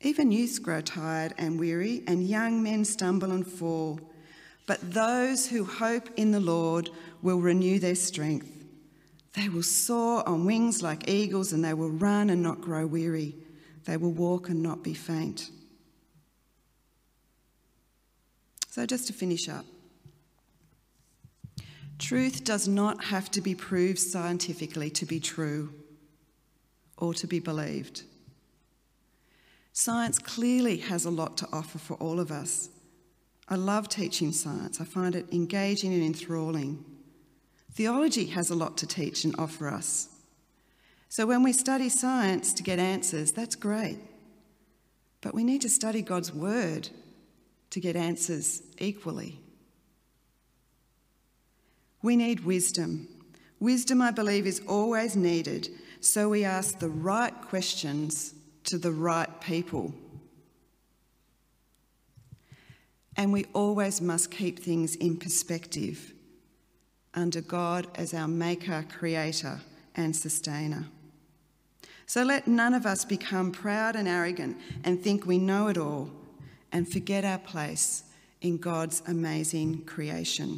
Even 0.00 0.32
youths 0.32 0.58
grow 0.58 0.80
tired 0.80 1.32
and 1.38 1.58
weary, 1.58 2.02
and 2.06 2.26
young 2.26 2.62
men 2.62 2.84
stumble 2.84 3.30
and 3.30 3.46
fall. 3.46 4.00
But 4.66 4.92
those 4.92 5.46
who 5.46 5.64
hope 5.64 6.08
in 6.16 6.30
the 6.30 6.40
Lord 6.40 6.90
will 7.22 7.40
renew 7.40 7.78
their 7.78 7.94
strength. 7.94 8.51
They 9.34 9.48
will 9.48 9.62
soar 9.62 10.28
on 10.28 10.44
wings 10.44 10.82
like 10.82 11.08
eagles, 11.08 11.52
and 11.52 11.64
they 11.64 11.74
will 11.74 11.90
run 11.90 12.30
and 12.30 12.42
not 12.42 12.60
grow 12.60 12.86
weary. 12.86 13.34
They 13.84 13.96
will 13.96 14.12
walk 14.12 14.48
and 14.48 14.62
not 14.62 14.82
be 14.82 14.94
faint. 14.94 15.50
So, 18.68 18.86
just 18.86 19.06
to 19.08 19.12
finish 19.12 19.48
up, 19.48 19.64
truth 21.98 22.44
does 22.44 22.68
not 22.68 23.04
have 23.04 23.30
to 23.32 23.40
be 23.40 23.54
proved 23.54 23.98
scientifically 23.98 24.90
to 24.90 25.06
be 25.06 25.20
true 25.20 25.72
or 26.96 27.14
to 27.14 27.26
be 27.26 27.38
believed. 27.38 28.02
Science 29.72 30.18
clearly 30.18 30.78
has 30.78 31.04
a 31.04 31.10
lot 31.10 31.36
to 31.38 31.48
offer 31.52 31.78
for 31.78 31.94
all 31.94 32.20
of 32.20 32.30
us. 32.30 32.68
I 33.48 33.56
love 33.56 33.88
teaching 33.88 34.32
science, 34.32 34.80
I 34.80 34.84
find 34.84 35.14
it 35.14 35.26
engaging 35.32 35.92
and 35.92 36.02
enthralling. 36.02 36.84
Theology 37.74 38.26
has 38.26 38.50
a 38.50 38.54
lot 38.54 38.76
to 38.78 38.86
teach 38.86 39.24
and 39.24 39.34
offer 39.38 39.68
us. 39.68 40.08
So 41.08 41.26
when 41.26 41.42
we 41.42 41.52
study 41.52 41.88
science 41.88 42.52
to 42.54 42.62
get 42.62 42.78
answers, 42.78 43.32
that's 43.32 43.54
great. 43.54 43.98
But 45.20 45.34
we 45.34 45.44
need 45.44 45.62
to 45.62 45.68
study 45.68 46.02
God's 46.02 46.32
Word 46.32 46.88
to 47.70 47.80
get 47.80 47.96
answers 47.96 48.62
equally. 48.78 49.38
We 52.02 52.16
need 52.16 52.44
wisdom. 52.44 53.08
Wisdom, 53.60 54.02
I 54.02 54.10
believe, 54.10 54.46
is 54.46 54.60
always 54.66 55.14
needed, 55.14 55.68
so 56.00 56.28
we 56.28 56.44
ask 56.44 56.78
the 56.78 56.88
right 56.88 57.34
questions 57.42 58.34
to 58.64 58.76
the 58.76 58.90
right 58.90 59.40
people. 59.40 59.94
And 63.16 63.32
we 63.32 63.46
always 63.52 64.00
must 64.00 64.30
keep 64.30 64.58
things 64.58 64.96
in 64.96 65.16
perspective 65.16 66.11
under 67.14 67.40
God 67.40 67.86
as 67.94 68.14
our 68.14 68.28
maker, 68.28 68.84
creator, 68.88 69.60
and 69.94 70.14
sustainer. 70.14 70.86
So 72.06 72.22
let 72.22 72.46
none 72.46 72.74
of 72.74 72.84
us 72.84 73.04
become 73.04 73.52
proud 73.52 73.96
and 73.96 74.08
arrogant 74.08 74.56
and 74.84 75.02
think 75.02 75.24
we 75.24 75.38
know 75.38 75.68
it 75.68 75.78
all 75.78 76.10
and 76.70 76.90
forget 76.90 77.24
our 77.24 77.38
place 77.38 78.04
in 78.40 78.58
God's 78.58 79.02
amazing 79.06 79.84
creation. 79.84 80.50